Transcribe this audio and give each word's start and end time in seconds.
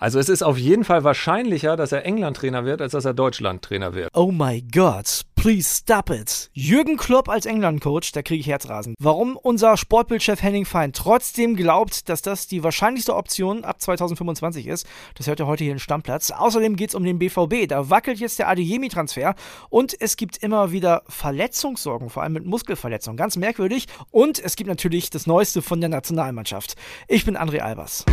Also 0.00 0.20
es 0.20 0.28
ist 0.28 0.44
auf 0.44 0.56
jeden 0.56 0.84
Fall 0.84 1.02
wahrscheinlicher, 1.02 1.76
dass 1.76 1.90
er 1.90 2.06
England-Trainer 2.06 2.64
wird, 2.64 2.80
als 2.80 2.92
dass 2.92 3.04
er 3.04 3.14
Deutschland-Trainer 3.14 3.94
wird. 3.94 4.10
Oh 4.14 4.30
my 4.30 4.62
God, 4.72 5.22
please 5.34 5.68
stop 5.68 6.10
it. 6.10 6.50
Jürgen 6.52 6.96
Klopp 6.96 7.28
als 7.28 7.46
England-Coach, 7.46 8.12
da 8.12 8.22
kriege 8.22 8.38
ich 8.38 8.46
Herzrasen. 8.46 8.94
Warum 9.00 9.36
unser 9.36 9.76
Sportbildchef 9.76 10.40
Henning 10.40 10.66
Fein 10.66 10.92
trotzdem 10.92 11.56
glaubt, 11.56 12.08
dass 12.08 12.22
das 12.22 12.46
die 12.46 12.62
wahrscheinlichste 12.62 13.16
Option 13.16 13.64
ab 13.64 13.80
2025 13.80 14.68
ist, 14.68 14.86
das 15.16 15.26
hört 15.26 15.40
ihr 15.40 15.48
heute 15.48 15.64
hier 15.64 15.72
in 15.72 15.80
Stammplatz. 15.80 16.30
Außerdem 16.30 16.76
geht 16.76 16.90
es 16.90 16.94
um 16.94 17.02
den 17.02 17.18
BVB. 17.18 17.66
Da 17.66 17.90
wackelt 17.90 18.20
jetzt 18.20 18.38
der 18.38 18.46
Adeyemi-Transfer 18.46 19.34
und 19.68 20.00
es 20.00 20.16
gibt 20.16 20.36
immer 20.36 20.70
wieder 20.70 21.02
Verletzungssorgen, 21.08 22.08
vor 22.08 22.22
allem 22.22 22.34
mit 22.34 22.46
Muskelverletzungen. 22.46 23.16
Ganz 23.16 23.36
merkwürdig. 23.36 23.86
Und 24.12 24.38
es 24.38 24.54
gibt 24.54 24.68
natürlich 24.68 25.10
das 25.10 25.26
Neueste 25.26 25.60
von 25.60 25.80
der 25.80 25.90
Nationalmannschaft. 25.90 26.76
Ich 27.08 27.24
bin 27.24 27.36
André 27.36 27.58
Albers. 27.58 28.04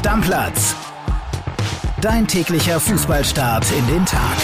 Stammplatz. 0.00 0.74
Dein 2.00 2.26
täglicher 2.26 2.80
Fußballstart 2.80 3.66
in 3.70 3.86
den 3.86 4.06
Tag. 4.06 4.38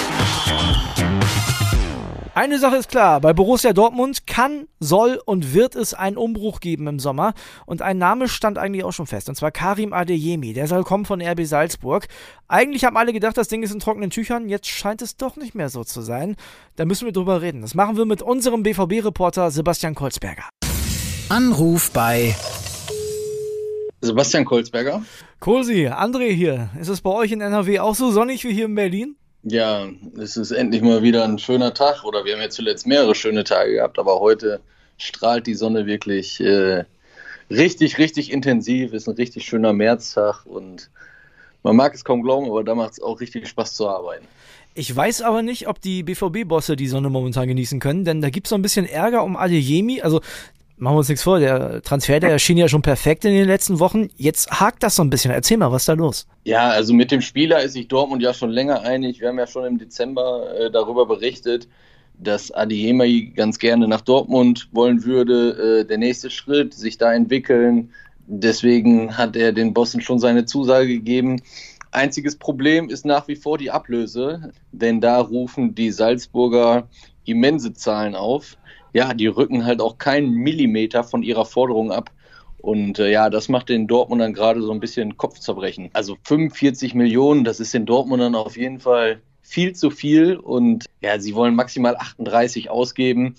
Eine 2.34 2.58
Sache 2.58 2.76
ist 2.76 2.90
klar, 2.90 3.22
bei 3.22 3.32
Borussia 3.32 3.72
Dortmund 3.72 4.26
kann, 4.26 4.68
soll 4.80 5.18
und 5.24 5.54
wird 5.54 5.74
es 5.74 5.94
einen 5.94 6.18
Umbruch 6.18 6.60
geben 6.60 6.86
im 6.88 6.98
Sommer. 6.98 7.32
Und 7.64 7.80
ein 7.80 7.96
Name 7.96 8.28
stand 8.28 8.58
eigentlich 8.58 8.84
auch 8.84 8.92
schon 8.92 9.06
fest, 9.06 9.30
und 9.30 9.34
zwar 9.36 9.50
Karim 9.50 9.94
Adeyemi. 9.94 10.52
Der 10.52 10.66
soll 10.66 10.84
kommen 10.84 11.06
von 11.06 11.22
RB 11.22 11.46
Salzburg. 11.46 12.06
Eigentlich 12.48 12.84
haben 12.84 12.98
alle 12.98 13.14
gedacht, 13.14 13.38
das 13.38 13.48
Ding 13.48 13.62
ist 13.62 13.72
in 13.72 13.80
trockenen 13.80 14.10
Tüchern. 14.10 14.50
Jetzt 14.50 14.68
scheint 14.68 15.00
es 15.00 15.16
doch 15.16 15.36
nicht 15.36 15.54
mehr 15.54 15.70
so 15.70 15.84
zu 15.84 16.02
sein. 16.02 16.36
Da 16.74 16.84
müssen 16.84 17.06
wir 17.06 17.12
drüber 17.12 17.40
reden. 17.40 17.62
Das 17.62 17.74
machen 17.74 17.96
wir 17.96 18.04
mit 18.04 18.20
unserem 18.20 18.62
BVB-Reporter 18.62 19.50
Sebastian 19.50 19.94
Kolzberger. 19.94 20.44
Anruf 21.30 21.92
bei 21.92 22.36
Sebastian 24.00 24.44
Kolzberger. 24.44 25.02
Kohlsi, 25.40 25.88
André 25.88 26.30
hier. 26.32 26.70
Ist 26.80 26.88
es 26.88 27.00
bei 27.00 27.10
euch 27.10 27.32
in 27.32 27.40
NRW 27.40 27.78
auch 27.80 27.94
so 27.94 28.10
sonnig 28.10 28.44
wie 28.44 28.52
hier 28.52 28.66
in 28.66 28.74
Berlin? 28.74 29.16
Ja, 29.42 29.86
es 30.18 30.36
ist 30.36 30.50
endlich 30.50 30.82
mal 30.82 31.02
wieder 31.02 31.24
ein 31.24 31.38
schöner 31.38 31.72
Tag 31.72 32.04
oder 32.04 32.24
wir 32.24 32.34
haben 32.34 32.42
ja 32.42 32.50
zuletzt 32.50 32.86
mehrere 32.86 33.14
schöne 33.14 33.44
Tage 33.44 33.74
gehabt, 33.74 33.98
aber 33.98 34.20
heute 34.20 34.60
strahlt 34.98 35.46
die 35.46 35.54
Sonne 35.54 35.86
wirklich 35.86 36.40
äh, 36.40 36.84
richtig, 37.48 37.98
richtig 37.98 38.32
intensiv. 38.32 38.92
Ist 38.92 39.08
ein 39.08 39.14
richtig 39.14 39.46
schöner 39.46 39.72
Märztag 39.72 40.44
und 40.46 40.90
man 41.62 41.76
mag 41.76 41.94
es 41.94 42.04
kaum 42.04 42.22
glauben, 42.22 42.46
aber 42.46 42.64
da 42.64 42.74
macht 42.74 42.92
es 42.92 43.02
auch 43.02 43.20
richtig 43.20 43.48
Spaß 43.48 43.74
zu 43.74 43.88
arbeiten. 43.88 44.26
Ich 44.74 44.94
weiß 44.94 45.22
aber 45.22 45.42
nicht, 45.42 45.68
ob 45.68 45.80
die 45.80 46.02
BVB-Bosse 46.02 46.76
die 46.76 46.86
Sonne 46.86 47.08
momentan 47.08 47.48
genießen 47.48 47.80
können, 47.80 48.04
denn 48.04 48.20
da 48.20 48.28
gibt 48.28 48.46
es 48.46 48.50
so 48.50 48.56
ein 48.56 48.62
bisschen 48.62 48.84
Ärger 48.84 49.24
um 49.24 49.36
Adeyemi. 49.36 50.02
Also 50.02 50.20
machen 50.76 50.94
wir 50.94 50.98
uns 50.98 51.08
nichts 51.08 51.22
vor, 51.22 51.38
der 51.38 51.82
Transfer, 51.82 52.20
der 52.20 52.30
erschien 52.30 52.58
ja 52.58 52.68
schon 52.68 52.82
perfekt 52.82 53.24
in 53.24 53.32
den 53.32 53.46
letzten 53.46 53.80
Wochen. 53.80 54.08
Jetzt 54.16 54.50
hakt 54.50 54.82
das 54.82 54.96
so 54.96 55.02
ein 55.02 55.10
bisschen. 55.10 55.30
Erzähl 55.30 55.56
mal, 55.56 55.72
was 55.72 55.82
ist 55.82 55.88
da 55.88 55.94
los? 55.94 56.26
Ja, 56.44 56.68
also 56.68 56.92
mit 56.92 57.10
dem 57.10 57.22
Spieler 57.22 57.62
ist 57.62 57.72
sich 57.72 57.88
Dortmund 57.88 58.22
ja 58.22 58.34
schon 58.34 58.50
länger 58.50 58.82
einig. 58.82 59.20
Wir 59.20 59.28
haben 59.28 59.38
ja 59.38 59.46
schon 59.46 59.64
im 59.64 59.78
Dezember 59.78 60.54
äh, 60.58 60.70
darüber 60.70 61.06
berichtet, 61.06 61.68
dass 62.18 62.50
Adeyemi 62.50 63.32
ganz 63.34 63.58
gerne 63.58 63.88
nach 63.88 64.00
Dortmund 64.02 64.68
wollen 64.72 65.04
würde. 65.04 65.80
Äh, 65.80 65.84
der 65.86 65.98
nächste 65.98 66.30
Schritt, 66.30 66.74
sich 66.74 66.98
da 66.98 67.12
entwickeln. 67.12 67.90
Deswegen 68.26 69.16
hat 69.16 69.36
er 69.36 69.52
den 69.52 69.72
Bossen 69.72 70.00
schon 70.00 70.18
seine 70.18 70.44
Zusage 70.44 70.88
gegeben. 70.88 71.40
Einziges 71.92 72.36
Problem 72.36 72.90
ist 72.90 73.06
nach 73.06 73.28
wie 73.28 73.36
vor 73.36 73.56
die 73.56 73.70
Ablöse, 73.70 74.52
denn 74.72 75.00
da 75.00 75.20
rufen 75.20 75.74
die 75.74 75.90
Salzburger 75.90 76.88
immense 77.24 77.72
Zahlen 77.72 78.14
auf 78.14 78.58
ja, 78.96 79.12
die 79.12 79.26
rücken 79.26 79.66
halt 79.66 79.82
auch 79.82 79.98
keinen 79.98 80.32
Millimeter 80.32 81.04
von 81.04 81.22
ihrer 81.22 81.44
Forderung 81.44 81.92
ab. 81.92 82.10
Und 82.56 82.98
äh, 82.98 83.10
ja, 83.10 83.28
das 83.28 83.50
macht 83.50 83.68
den 83.68 83.86
Dortmundern 83.86 84.32
gerade 84.32 84.62
so 84.62 84.72
ein 84.72 84.80
bisschen 84.80 85.18
Kopfzerbrechen. 85.18 85.90
Also 85.92 86.16
45 86.24 86.94
Millionen, 86.94 87.44
das 87.44 87.60
ist 87.60 87.74
den 87.74 87.84
Dortmundern 87.84 88.34
auf 88.34 88.56
jeden 88.56 88.80
Fall 88.80 89.20
viel 89.42 89.74
zu 89.74 89.90
viel. 89.90 90.36
Und 90.36 90.86
ja, 91.02 91.20
sie 91.20 91.34
wollen 91.34 91.54
maximal 91.54 91.94
38 91.94 92.70
ausgeben. 92.70 93.34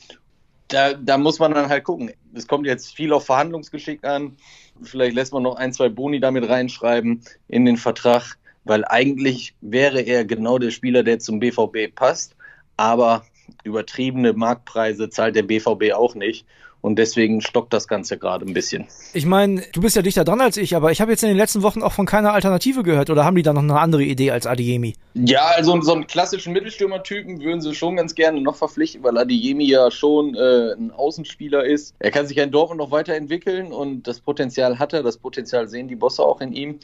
Da, 0.67 0.93
da 0.93 1.17
muss 1.17 1.39
man 1.39 1.55
dann 1.55 1.69
halt 1.69 1.85
gucken. 1.85 2.11
Es 2.35 2.47
kommt 2.47 2.67
jetzt 2.67 2.95
viel 2.95 3.11
auf 3.11 3.25
Verhandlungsgeschick 3.25 4.05
an. 4.05 4.37
Vielleicht 4.83 5.15
lässt 5.15 5.33
man 5.33 5.41
noch 5.41 5.55
ein, 5.55 5.73
zwei 5.73 5.89
Boni 5.89 6.19
damit 6.19 6.47
reinschreiben 6.47 7.23
in 7.47 7.65
den 7.65 7.77
Vertrag, 7.77 8.37
weil 8.63 8.85
eigentlich 8.85 9.55
wäre 9.61 10.01
er 10.01 10.23
genau 10.23 10.59
der 10.59 10.69
Spieler, 10.69 11.01
der 11.01 11.17
zum 11.17 11.39
BVB 11.39 11.95
passt. 11.95 12.35
Aber 12.75 13.23
übertriebene 13.63 14.33
Marktpreise 14.33 15.09
zahlt 15.09 15.35
der 15.35 15.43
BVB 15.43 15.93
auch 15.93 16.15
nicht. 16.15 16.45
Und 16.81 16.99
deswegen 16.99 17.41
stockt 17.41 17.73
das 17.73 17.87
Ganze 17.87 18.17
gerade 18.17 18.45
ein 18.45 18.53
bisschen. 18.53 18.85
Ich 19.13 19.25
meine, 19.25 19.63
du 19.73 19.81
bist 19.81 19.95
ja 19.95 20.03
dichter 20.03 20.23
dran 20.23 20.39
als 20.39 20.57
ich, 20.57 20.75
aber 20.75 20.91
ich 20.91 21.01
habe 21.01 21.11
jetzt 21.11 21.23
in 21.23 21.29
den 21.29 21.37
letzten 21.37 21.63
Wochen 21.63 21.81
auch 21.81 21.91
von 21.91 22.05
keiner 22.05 22.33
Alternative 22.33 22.83
gehört. 22.83 23.09
Oder 23.09 23.25
haben 23.25 23.35
die 23.35 23.41
da 23.41 23.51
noch 23.51 23.63
eine 23.63 23.79
andere 23.79 24.03
Idee 24.03 24.31
als 24.31 24.45
Adiemi? 24.45 24.93
Ja, 25.15 25.47
also 25.55 25.81
so 25.81 25.93
einen 25.93 26.05
klassischen 26.05 26.53
Mittelstürmertypen 26.53 27.41
würden 27.41 27.61
sie 27.61 27.73
schon 27.73 27.95
ganz 27.95 28.13
gerne 28.13 28.39
noch 28.41 28.55
verpflichten, 28.55 29.03
weil 29.03 29.17
Adiemi 29.17 29.65
ja 29.65 29.89
schon 29.89 30.35
äh, 30.35 30.73
ein 30.73 30.91
Außenspieler 30.91 31.65
ist. 31.65 31.95
Er 31.99 32.11
kann 32.11 32.27
sich 32.27 32.37
ja 32.37 32.43
in 32.43 32.51
Dortmund 32.51 32.79
noch 32.79 32.91
weiterentwickeln 32.91 33.73
und 33.73 34.07
das 34.07 34.21
Potenzial 34.21 34.77
hat 34.77 34.93
er. 34.93 35.01
Das 35.01 35.17
Potenzial 35.17 35.67
sehen 35.67 35.87
die 35.87 35.95
Bosse 35.95 36.23
auch 36.23 36.41
in 36.41 36.53
ihm. 36.53 36.79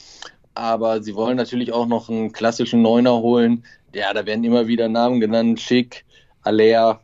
Aber 0.56 1.02
sie 1.02 1.16
wollen 1.16 1.38
natürlich 1.38 1.72
auch 1.72 1.86
noch 1.86 2.10
einen 2.10 2.32
klassischen 2.32 2.82
Neuner 2.82 3.20
holen. 3.20 3.64
Ja, 3.94 4.14
da 4.14 4.26
werden 4.26 4.44
immer 4.44 4.68
wieder 4.68 4.90
Namen 4.90 5.20
genannt. 5.20 5.62
Schick, 5.62 6.04
Alea, 6.44 7.00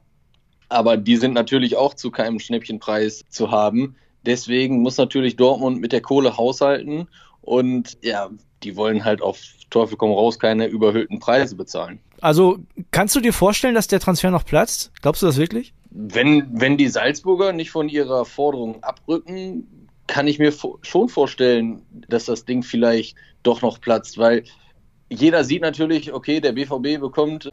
aber 0.69 0.97
die 0.97 1.17
sind 1.17 1.33
natürlich 1.33 1.75
auch 1.75 1.93
zu 1.93 2.11
keinem 2.11 2.39
Schnäppchenpreis 2.39 3.23
zu 3.29 3.51
haben. 3.51 3.95
Deswegen 4.25 4.81
muss 4.81 4.97
natürlich 4.97 5.35
Dortmund 5.35 5.79
mit 5.79 5.91
der 5.91 6.01
Kohle 6.01 6.37
haushalten 6.37 7.07
und 7.41 7.97
ja, 8.03 8.29
die 8.63 8.75
wollen 8.75 9.05
halt 9.05 9.21
auf 9.21 9.39
Teufel 9.69 9.97
komm 9.97 10.11
raus 10.11 10.39
keine 10.39 10.67
überhöhten 10.67 11.19
Preise 11.19 11.55
bezahlen. 11.55 11.99
Also 12.21 12.59
kannst 12.91 13.15
du 13.15 13.21
dir 13.21 13.33
vorstellen, 13.33 13.75
dass 13.75 13.87
der 13.87 13.99
Transfer 13.99 14.31
noch 14.31 14.45
platzt? 14.45 14.91
Glaubst 15.01 15.21
du 15.21 15.25
das 15.25 15.37
wirklich? 15.37 15.73
Wenn, 15.89 16.47
wenn 16.59 16.77
die 16.77 16.87
Salzburger 16.87 17.53
nicht 17.53 17.71
von 17.71 17.87
ihrer 17.87 18.25
Forderung 18.25 18.83
abrücken, 18.83 19.87
kann 20.07 20.27
ich 20.27 20.39
mir 20.39 20.51
schon 20.81 21.07
vorstellen, 21.07 21.83
dass 22.07 22.25
das 22.25 22.45
Ding 22.45 22.63
vielleicht 22.63 23.15
doch 23.43 23.61
noch 23.61 23.79
platzt, 23.79 24.17
weil 24.17 24.43
jeder 25.09 25.43
sieht 25.43 25.61
natürlich, 25.61 26.13
okay, 26.13 26.39
der 26.39 26.51
BVB 26.51 26.99
bekommt 26.99 27.51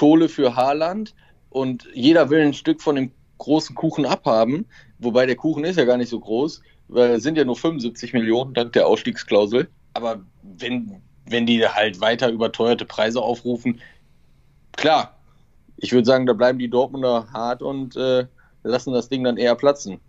Kohle 0.00 0.30
für 0.30 0.56
Haaland 0.56 1.14
und 1.50 1.86
jeder 1.92 2.30
will 2.30 2.40
ein 2.40 2.54
Stück 2.54 2.80
von 2.80 2.96
dem 2.96 3.10
großen 3.36 3.76
Kuchen 3.76 4.06
abhaben, 4.06 4.64
wobei 4.98 5.26
der 5.26 5.36
Kuchen 5.36 5.62
ist 5.62 5.76
ja 5.76 5.84
gar 5.84 5.98
nicht 5.98 6.08
so 6.08 6.18
groß, 6.18 6.62
weil 6.88 7.10
es 7.10 7.22
sind 7.22 7.36
ja 7.36 7.44
nur 7.44 7.54
75 7.54 8.14
Millionen 8.14 8.54
dank 8.54 8.72
der 8.72 8.86
Ausstiegsklausel. 8.86 9.68
Aber 9.92 10.22
wenn, 10.56 11.02
wenn 11.26 11.44
die 11.44 11.68
halt 11.68 12.00
weiter 12.00 12.30
überteuerte 12.30 12.86
Preise 12.86 13.20
aufrufen, 13.20 13.82
klar, 14.72 15.18
ich 15.76 15.92
würde 15.92 16.06
sagen, 16.06 16.24
da 16.24 16.32
bleiben 16.32 16.58
die 16.58 16.70
Dortmunder 16.70 17.26
hart 17.34 17.60
und 17.60 17.94
äh, 17.96 18.24
lassen 18.62 18.94
das 18.94 19.10
Ding 19.10 19.22
dann 19.22 19.36
eher 19.36 19.54
platzen. 19.54 20.00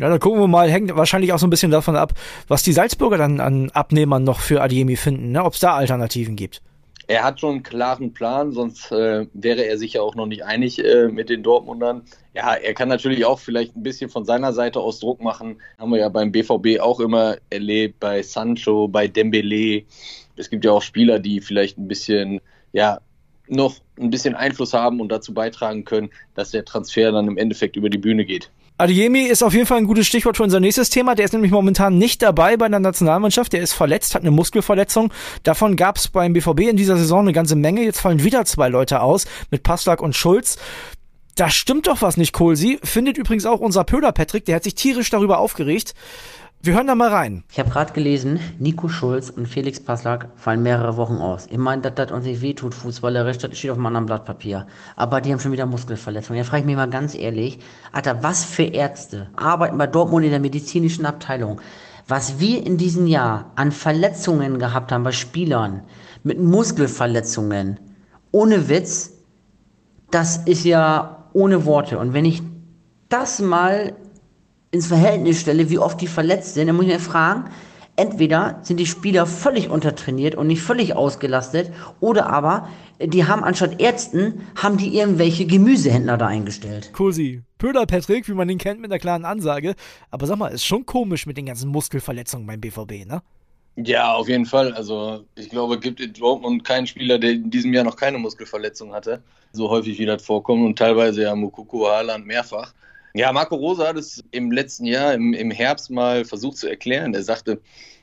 Ja, 0.00 0.08
dann 0.08 0.18
gucken 0.18 0.40
wir 0.40 0.48
mal, 0.48 0.68
hängt 0.68 0.96
wahrscheinlich 0.96 1.32
auch 1.32 1.38
so 1.38 1.46
ein 1.46 1.50
bisschen 1.50 1.70
davon 1.70 1.94
ab, 1.94 2.12
was 2.48 2.64
die 2.64 2.72
Salzburger 2.72 3.18
dann 3.18 3.38
an 3.38 3.70
Abnehmern 3.70 4.24
noch 4.24 4.40
für 4.40 4.60
Adiemi 4.60 4.96
finden, 4.96 5.30
ne? 5.30 5.44
ob 5.44 5.54
es 5.54 5.60
da 5.60 5.76
Alternativen 5.76 6.34
gibt 6.34 6.60
er 7.08 7.24
hat 7.24 7.40
schon 7.40 7.54
einen 7.54 7.62
klaren 7.62 8.12
Plan, 8.12 8.52
sonst 8.52 8.92
äh, 8.92 9.26
wäre 9.32 9.64
er 9.64 9.78
sich 9.78 9.94
ja 9.94 10.02
auch 10.02 10.14
noch 10.14 10.26
nicht 10.26 10.44
einig 10.44 10.84
äh, 10.84 11.08
mit 11.08 11.30
den 11.30 11.42
Dortmundern. 11.42 12.02
Ja, 12.34 12.52
er 12.54 12.74
kann 12.74 12.88
natürlich 12.88 13.24
auch 13.24 13.38
vielleicht 13.38 13.74
ein 13.74 13.82
bisschen 13.82 14.10
von 14.10 14.26
seiner 14.26 14.52
Seite 14.52 14.78
aus 14.80 15.00
Druck 15.00 15.22
machen. 15.22 15.60
Haben 15.78 15.90
wir 15.90 15.98
ja 15.98 16.10
beim 16.10 16.30
BVB 16.30 16.80
auch 16.80 17.00
immer 17.00 17.36
erlebt, 17.48 17.98
bei 17.98 18.22
Sancho, 18.22 18.88
bei 18.88 19.08
Dembele. 19.08 19.84
Es 20.36 20.50
gibt 20.50 20.66
ja 20.66 20.72
auch 20.72 20.82
Spieler, 20.82 21.18
die 21.18 21.40
vielleicht 21.40 21.78
ein 21.78 21.88
bisschen, 21.88 22.42
ja, 22.72 23.00
noch 23.48 23.76
ein 23.98 24.10
bisschen 24.10 24.34
Einfluss 24.34 24.74
haben 24.74 25.00
und 25.00 25.08
dazu 25.08 25.32
beitragen 25.32 25.86
können, 25.86 26.10
dass 26.34 26.50
der 26.50 26.66
Transfer 26.66 27.10
dann 27.10 27.26
im 27.26 27.38
Endeffekt 27.38 27.76
über 27.76 27.88
die 27.88 27.96
Bühne 27.96 28.26
geht. 28.26 28.50
Adiemi 28.80 29.22
ist 29.22 29.42
auf 29.42 29.54
jeden 29.54 29.66
Fall 29.66 29.78
ein 29.78 29.86
gutes 29.88 30.06
Stichwort 30.06 30.36
für 30.36 30.44
unser 30.44 30.60
nächstes 30.60 30.88
Thema. 30.88 31.16
Der 31.16 31.24
ist 31.24 31.32
nämlich 31.32 31.50
momentan 31.50 31.98
nicht 31.98 32.22
dabei 32.22 32.56
bei 32.56 32.68
der 32.68 32.78
Nationalmannschaft. 32.78 33.52
Der 33.52 33.60
ist 33.60 33.72
verletzt, 33.72 34.14
hat 34.14 34.22
eine 34.22 34.30
Muskelverletzung. 34.30 35.12
Davon 35.42 35.74
gab 35.74 35.96
es 35.96 36.06
beim 36.06 36.32
BVB 36.32 36.60
in 36.60 36.76
dieser 36.76 36.96
Saison 36.96 37.22
eine 37.22 37.32
ganze 37.32 37.56
Menge. 37.56 37.82
Jetzt 37.82 38.00
fallen 38.00 38.22
wieder 38.22 38.44
zwei 38.44 38.68
Leute 38.68 39.00
aus 39.00 39.26
mit 39.50 39.64
Passlack 39.64 40.00
und 40.00 40.14
Schulz. 40.14 40.58
Da 41.34 41.50
stimmt 41.50 41.88
doch 41.88 42.02
was 42.02 42.16
nicht, 42.16 42.32
Kohlsi. 42.32 42.78
Findet 42.84 43.18
übrigens 43.18 43.46
auch 43.46 43.58
unser 43.58 43.82
Pöder 43.82 44.12
Patrick. 44.12 44.44
Der 44.44 44.54
hat 44.54 44.62
sich 44.62 44.76
tierisch 44.76 45.10
darüber 45.10 45.38
aufgeregt. 45.38 45.94
Wir 46.60 46.74
hören 46.74 46.88
da 46.88 46.96
mal 46.96 47.10
rein. 47.10 47.44
Ich 47.52 47.60
habe 47.60 47.70
gerade 47.70 47.92
gelesen, 47.92 48.40
Nico 48.58 48.88
Schulz 48.88 49.30
und 49.30 49.46
Felix 49.46 49.78
Passlack 49.78 50.30
fallen 50.34 50.60
mehrere 50.64 50.96
Wochen 50.96 51.18
aus. 51.18 51.46
Ich 51.48 51.56
meine, 51.56 51.82
dass 51.82 51.94
das 51.94 52.10
uns 52.10 52.24
nicht 52.24 52.42
wehtut, 52.42 52.74
fußballerisch, 52.74 53.38
das 53.38 53.56
steht 53.56 53.70
auf 53.70 53.76
einem 53.76 53.86
anderen 53.86 54.06
Blatt 54.06 54.24
Papier. 54.24 54.66
Aber 54.96 55.20
die 55.20 55.30
haben 55.30 55.38
schon 55.38 55.52
wieder 55.52 55.66
Muskelverletzungen. 55.66 56.38
Jetzt 56.38 56.48
frage 56.48 56.62
ich 56.62 56.66
mich 56.66 56.74
mal 56.74 56.90
ganz 56.90 57.14
ehrlich, 57.14 57.60
Alter, 57.92 58.24
was 58.24 58.44
für 58.44 58.64
Ärzte 58.64 59.28
arbeiten 59.36 59.78
bei 59.78 59.86
Dortmund 59.86 60.24
in 60.24 60.32
der 60.32 60.40
medizinischen 60.40 61.06
Abteilung? 61.06 61.60
Was 62.08 62.40
wir 62.40 62.66
in 62.66 62.76
diesem 62.76 63.06
Jahr 63.06 63.52
an 63.54 63.70
Verletzungen 63.70 64.58
gehabt 64.58 64.90
haben 64.90 65.04
bei 65.04 65.12
Spielern 65.12 65.84
mit 66.24 66.40
Muskelverletzungen, 66.40 67.78
ohne 68.32 68.68
Witz, 68.68 69.12
das 70.10 70.38
ist 70.38 70.64
ja 70.64 71.24
ohne 71.34 71.64
Worte. 71.66 72.00
Und 72.00 72.14
wenn 72.14 72.24
ich 72.24 72.42
das 73.08 73.38
mal 73.38 73.94
ins 74.70 74.86
Verhältnis 74.86 75.40
stelle, 75.40 75.70
wie 75.70 75.78
oft 75.78 76.00
die 76.00 76.06
verletzt 76.06 76.54
sind, 76.54 76.66
dann 76.66 76.76
muss 76.76 76.86
ich 76.86 76.92
mir 76.92 77.00
fragen, 77.00 77.50
entweder 77.96 78.60
sind 78.62 78.78
die 78.78 78.86
Spieler 78.86 79.26
völlig 79.26 79.70
untertrainiert 79.70 80.34
und 80.34 80.46
nicht 80.46 80.62
völlig 80.62 80.94
ausgelastet, 80.94 81.72
oder 82.00 82.28
aber 82.28 82.68
die 83.00 83.26
haben 83.26 83.44
anstatt 83.44 83.80
Ärzten, 83.80 84.46
haben 84.56 84.76
die 84.76 84.96
irgendwelche 84.96 85.46
Gemüsehändler 85.46 86.16
da 86.16 86.26
eingestellt. 86.26 86.90
Cool 86.98 87.12
sie. 87.12 87.42
Pöder 87.58 87.86
Patrick, 87.86 88.28
wie 88.28 88.34
man 88.34 88.48
ihn 88.48 88.58
kennt, 88.58 88.80
mit 88.80 88.90
einer 88.90 89.00
klaren 89.00 89.24
Ansage. 89.24 89.74
Aber 90.10 90.26
sag 90.26 90.38
mal, 90.38 90.48
ist 90.48 90.64
schon 90.64 90.86
komisch 90.86 91.26
mit 91.26 91.36
den 91.36 91.46
ganzen 91.46 91.70
Muskelverletzungen 91.70 92.46
beim 92.46 92.60
BVB, 92.60 93.06
ne? 93.06 93.22
Ja, 93.76 94.14
auf 94.14 94.28
jeden 94.28 94.46
Fall. 94.46 94.72
Also 94.74 95.24
ich 95.36 95.48
glaube, 95.50 95.76
es 95.76 95.80
gibt 95.80 96.00
in 96.00 96.12
Dortmund 96.12 96.64
keinen 96.64 96.88
Spieler, 96.88 97.18
der 97.18 97.32
in 97.32 97.50
diesem 97.50 97.72
Jahr 97.72 97.84
noch 97.84 97.94
keine 97.94 98.18
Muskelverletzung 98.18 98.92
hatte. 98.92 99.22
So 99.52 99.70
häufig 99.70 99.98
wie 99.98 100.06
das 100.06 100.24
vorkommt 100.24 100.64
und 100.64 100.76
teilweise 100.76 101.22
ja 101.22 101.34
Mukoko 101.34 101.88
Haaland 101.88 102.26
mehrfach. 102.26 102.74
Ja, 103.14 103.32
Marco 103.32 103.56
Rosa 103.56 103.88
hat 103.88 103.96
es 103.96 104.22
im 104.30 104.52
letzten 104.52 104.84
Jahr, 104.84 105.14
im, 105.14 105.32
im 105.32 105.50
Herbst 105.50 105.90
mal 105.90 106.24
versucht 106.24 106.58
zu 106.58 106.68
erklären. 106.68 107.14
Er 107.14 107.22
sagte, 107.22 107.60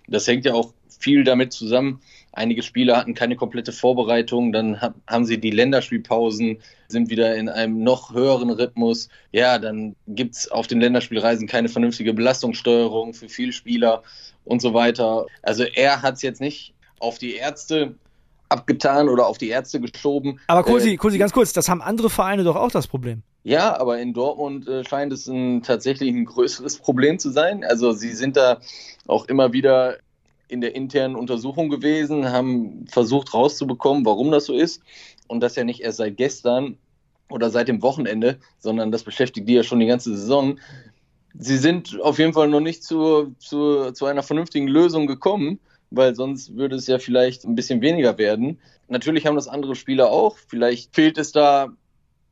das 0.07 0.27
hängt 0.27 0.45
ja 0.45 0.53
auch 0.53 0.73
viel 0.99 1.23
damit 1.23 1.53
zusammen. 1.53 2.01
Einige 2.31 2.63
Spieler 2.63 2.97
hatten 2.97 3.13
keine 3.13 3.35
komplette 3.35 3.71
Vorbereitung, 3.71 4.51
dann 4.51 4.81
haben 5.07 5.25
sie 5.25 5.37
die 5.37 5.51
Länderspielpausen, 5.51 6.57
sind 6.89 7.09
wieder 7.09 7.35
in 7.35 7.47
einem 7.47 7.81
noch 7.81 8.13
höheren 8.13 8.49
Rhythmus. 8.49 9.07
Ja, 9.31 9.57
dann 9.57 9.95
gibt 10.07 10.35
es 10.35 10.51
auf 10.51 10.67
den 10.67 10.81
Länderspielreisen 10.81 11.47
keine 11.47 11.69
vernünftige 11.69 12.13
Belastungssteuerung 12.13 13.13
für 13.13 13.29
viele 13.29 13.53
Spieler 13.53 14.03
und 14.43 14.61
so 14.61 14.73
weiter. 14.73 15.25
Also 15.43 15.63
er 15.63 16.01
hat 16.01 16.15
es 16.15 16.21
jetzt 16.23 16.41
nicht 16.41 16.73
auf 16.99 17.19
die 17.19 17.35
Ärzte 17.35 17.95
abgetan 18.49 19.09
oder 19.09 19.27
auf 19.27 19.37
die 19.37 19.49
Ärzte 19.49 19.79
geschoben. 19.79 20.39
Aber 20.47 20.63
Kosi, 20.63 20.91
äh, 20.91 20.97
Kosi, 20.97 21.17
ganz 21.17 21.31
kurz, 21.31 21.53
das 21.53 21.69
haben 21.69 21.81
andere 21.81 22.09
Vereine 22.09 22.43
doch 22.43 22.55
auch 22.55 22.71
das 22.71 22.87
Problem. 22.87 23.23
Ja, 23.45 23.79
aber 23.79 23.99
in 23.99 24.13
Dortmund 24.13 24.67
äh, 24.67 24.83
scheint 24.83 25.13
es 25.13 25.27
ein, 25.27 25.61
tatsächlich 25.61 26.09
ein 26.09 26.25
größeres 26.25 26.79
Problem 26.79 27.19
zu 27.19 27.29
sein. 27.29 27.63
Also 27.63 27.91
sie 27.91 28.11
sind 28.13 28.37
da 28.37 28.59
auch 29.05 29.25
immer 29.25 29.53
wieder 29.53 29.97
in 30.47 30.61
der 30.61 30.73
internen 30.73 31.15
Untersuchung 31.15 31.69
gewesen, 31.69 32.31
haben 32.31 32.87
versucht 32.87 33.35
rauszubekommen, 33.35 34.03
warum 34.03 34.31
das 34.31 34.45
so 34.45 34.55
ist. 34.55 34.81
Und 35.27 35.41
das 35.41 35.55
ja 35.55 35.63
nicht 35.63 35.81
erst 35.81 35.97
seit 35.97 36.17
gestern 36.17 36.79
oder 37.29 37.51
seit 37.51 37.67
dem 37.67 37.83
Wochenende, 37.83 38.39
sondern 38.57 38.91
das 38.91 39.03
beschäftigt 39.03 39.47
die 39.47 39.53
ja 39.53 39.63
schon 39.63 39.79
die 39.79 39.85
ganze 39.85 40.17
Saison. 40.17 40.59
Sie 41.37 41.57
sind 41.57 42.01
auf 42.01 42.17
jeden 42.17 42.33
Fall 42.33 42.47
noch 42.47 42.61
nicht 42.61 42.83
zu, 42.83 43.35
zu, 43.37 43.91
zu 43.91 44.07
einer 44.07 44.23
vernünftigen 44.23 44.67
Lösung 44.67 45.05
gekommen, 45.05 45.59
weil 45.91 46.15
sonst 46.15 46.55
würde 46.55 46.77
es 46.77 46.87
ja 46.87 46.97
vielleicht 46.97 47.43
ein 47.43 47.53
bisschen 47.53 47.81
weniger 47.81 48.17
werden. 48.17 48.59
Natürlich 48.87 49.27
haben 49.27 49.35
das 49.35 49.47
andere 49.47 49.75
Spieler 49.75 50.09
auch. 50.09 50.35
Vielleicht 50.47 50.95
fehlt 50.95 51.19
es 51.19 51.31
da 51.31 51.69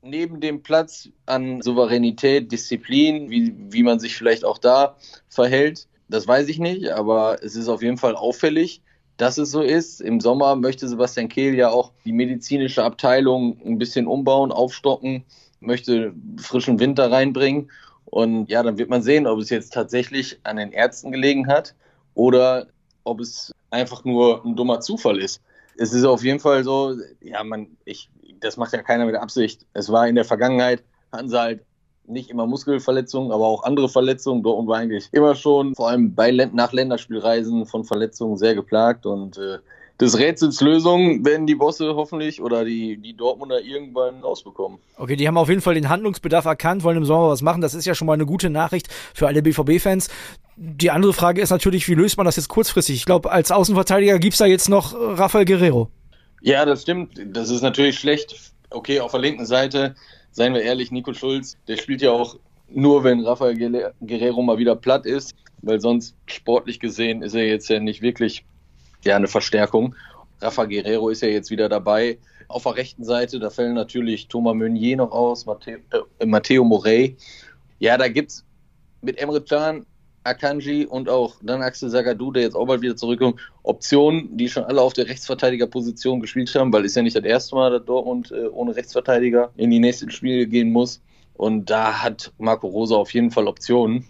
neben 0.03 0.41
dem 0.41 0.61
Platz 0.61 1.09
an 1.25 1.61
Souveränität, 1.61 2.51
Disziplin, 2.51 3.29
wie, 3.29 3.55
wie 3.69 3.83
man 3.83 3.99
sich 3.99 4.15
vielleicht 4.15 4.45
auch 4.45 4.57
da 4.57 4.97
verhält. 5.29 5.87
Das 6.09 6.27
weiß 6.27 6.49
ich 6.49 6.59
nicht, 6.59 6.89
aber 6.89 7.41
es 7.41 7.55
ist 7.55 7.69
auf 7.69 7.81
jeden 7.81 7.97
Fall 7.97 8.15
auffällig, 8.15 8.81
dass 9.17 9.37
es 9.37 9.51
so 9.51 9.61
ist. 9.61 10.01
Im 10.01 10.19
Sommer 10.19 10.55
möchte 10.55 10.87
Sebastian 10.87 11.29
Kehl 11.29 11.55
ja 11.55 11.69
auch 11.69 11.93
die 12.05 12.11
medizinische 12.11 12.83
Abteilung 12.83 13.57
ein 13.65 13.77
bisschen 13.77 14.05
umbauen, 14.05 14.51
aufstocken, 14.51 15.23
möchte 15.61 16.13
frischen 16.37 16.79
Winter 16.79 17.09
reinbringen. 17.11 17.71
Und 18.05 18.49
ja, 18.49 18.61
dann 18.61 18.77
wird 18.77 18.89
man 18.89 19.01
sehen, 19.01 19.25
ob 19.25 19.39
es 19.39 19.49
jetzt 19.49 19.73
tatsächlich 19.73 20.39
an 20.43 20.57
den 20.57 20.71
Ärzten 20.71 21.11
gelegen 21.11 21.47
hat 21.47 21.73
oder 22.13 22.67
ob 23.05 23.21
es 23.21 23.51
einfach 23.71 24.03
nur 24.03 24.45
ein 24.45 24.55
dummer 24.55 24.81
Zufall 24.81 25.17
ist. 25.17 25.41
Es 25.77 25.93
ist 25.93 26.03
auf 26.03 26.23
jeden 26.23 26.39
Fall 26.39 26.63
so, 26.63 26.95
ja, 27.21 27.43
man, 27.43 27.67
ich, 27.85 28.09
das 28.43 28.57
macht 28.57 28.73
ja 28.73 28.81
keiner 28.81 29.05
mit 29.05 29.15
Absicht. 29.15 29.65
Es 29.73 29.91
war 29.91 30.07
in 30.07 30.15
der 30.15 30.25
Vergangenheit, 30.25 30.83
hatten 31.11 31.29
sie 31.29 31.39
halt 31.39 31.61
nicht 32.05 32.29
immer 32.29 32.45
Muskelverletzungen, 32.45 33.31
aber 33.31 33.45
auch 33.45 33.63
andere 33.63 33.89
Verletzungen. 33.89 34.43
Dortmund 34.43 34.69
war 34.69 34.77
eigentlich 34.77 35.07
immer 35.11 35.35
schon, 35.35 35.75
vor 35.75 35.89
allem 35.89 36.13
bei, 36.13 36.31
nach 36.31 36.73
Länderspielreisen, 36.73 37.65
von 37.65 37.85
Verletzungen 37.85 38.37
sehr 38.37 38.55
geplagt. 38.55 39.05
Und 39.05 39.37
äh, 39.37 39.59
des 40.01 40.17
Rätsels 40.17 40.59
Lösung 40.59 41.23
werden 41.23 41.47
die 41.47 41.55
Bosse 41.55 41.95
hoffentlich 41.95 42.41
oder 42.41 42.65
die, 42.65 42.97
die 42.97 43.15
Dortmunder 43.15 43.61
irgendwann 43.61 44.21
rausbekommen. 44.21 44.79
Okay, 44.97 45.15
die 45.15 45.27
haben 45.27 45.37
auf 45.37 45.49
jeden 45.49 45.61
Fall 45.61 45.75
den 45.75 45.87
Handlungsbedarf 45.87 46.45
erkannt, 46.45 46.83
wollen 46.83 46.97
im 46.97 47.05
Sommer 47.05 47.29
was 47.29 47.41
machen. 47.41 47.61
Das 47.61 47.73
ist 47.73 47.85
ja 47.85 47.95
schon 47.95 48.07
mal 48.07 48.13
eine 48.13 48.25
gute 48.25 48.49
Nachricht 48.49 48.87
für 49.13 49.27
alle 49.27 49.41
BVB-Fans. 49.41 50.09
Die 50.57 50.91
andere 50.91 51.13
Frage 51.13 51.41
ist 51.41 51.51
natürlich, 51.51 51.87
wie 51.87 51.95
löst 51.95 52.17
man 52.17 52.25
das 52.25 52.35
jetzt 52.35 52.49
kurzfristig? 52.49 52.95
Ich 52.95 53.05
glaube, 53.05 53.31
als 53.31 53.51
Außenverteidiger 53.51 54.19
gibt 54.19 54.33
es 54.33 54.39
da 54.39 54.45
jetzt 54.45 54.67
noch 54.67 54.93
Rafael 54.93 55.45
Guerrero. 55.45 55.89
Ja, 56.43 56.65
das 56.65 56.81
stimmt. 56.81 57.21
Das 57.27 57.49
ist 57.49 57.61
natürlich 57.61 57.97
schlecht. 57.97 58.53
Okay, 58.69 58.99
auf 58.99 59.11
der 59.11 59.21
linken 59.21 59.45
Seite 59.45 59.95
seien 60.31 60.53
wir 60.53 60.61
ehrlich, 60.61 60.91
Nico 60.91 61.13
Schulz, 61.13 61.55
der 61.69 61.77
spielt 61.77 62.01
ja 62.01 62.11
auch 62.11 62.37
nur, 62.67 63.05
wenn 63.05 63.21
Rafael 63.21 63.55
Guerrero 64.01 64.41
mal 64.41 64.57
wieder 64.57 64.75
platt 64.75 65.05
ist, 65.05 65.35
weil 65.61 65.79
sonst 65.79 66.15
sportlich 66.25 66.81
gesehen 66.81 67.21
ist 67.21 67.33
er 67.33 67.47
jetzt 67.47 67.69
ja 67.69 67.79
nicht 67.79 68.01
wirklich 68.01 68.43
ja, 69.05 69.15
eine 69.15 69.29
Verstärkung. 69.29 69.95
Rafa 70.41 70.65
Guerrero 70.65 71.09
ist 71.09 71.21
ja 71.21 71.29
jetzt 71.29 71.49
wieder 71.49 71.69
dabei. 71.69 72.17
Auf 72.49 72.63
der 72.63 72.75
rechten 72.75 73.05
Seite, 73.05 73.39
da 73.39 73.49
fällen 73.49 73.75
natürlich 73.75 74.27
Thomas 74.27 74.55
Meunier 74.55 74.97
noch 74.97 75.11
aus, 75.11 75.45
Matteo, 75.45 75.77
äh, 76.19 76.25
Matteo 76.25 76.65
Morey. 76.65 77.15
Ja, 77.79 77.97
da 77.97 78.09
gibt 78.09 78.31
es 78.31 78.45
mit 79.01 79.17
Emre 79.17 79.41
Can 79.41 79.85
Akanji 80.23 80.85
und 80.85 81.09
auch 81.09 81.35
dann 81.41 81.61
Axel 81.61 81.89
Sagadou, 81.89 82.31
der 82.31 82.43
jetzt 82.43 82.55
auch 82.55 82.65
bald 82.65 82.81
wieder 82.81 82.95
zurückkommt, 82.95 83.39
Optionen, 83.63 84.37
die 84.37 84.49
schon 84.49 84.63
alle 84.63 84.81
auf 84.81 84.93
der 84.93 85.07
Rechtsverteidigerposition 85.07 86.19
gespielt 86.19 86.53
haben, 86.55 86.71
weil 86.71 86.85
es 86.85 86.95
ja 86.95 87.01
nicht 87.01 87.15
das 87.15 87.23
erste 87.23 87.55
Mal, 87.55 87.71
dass 87.71 87.85
Dortmund 87.85 88.31
äh, 88.31 88.47
ohne 88.47 88.75
Rechtsverteidiger 88.75 89.51
in 89.57 89.69
die 89.69 89.79
nächsten 89.79 90.11
Spiele 90.11 90.47
gehen 90.47 90.71
muss. 90.71 91.01
Und 91.33 91.69
da 91.69 92.03
hat 92.03 92.31
Marco 92.37 92.67
Rosa 92.67 92.95
auf 92.95 93.13
jeden 93.13 93.31
Fall 93.31 93.47
Optionen. 93.47 94.05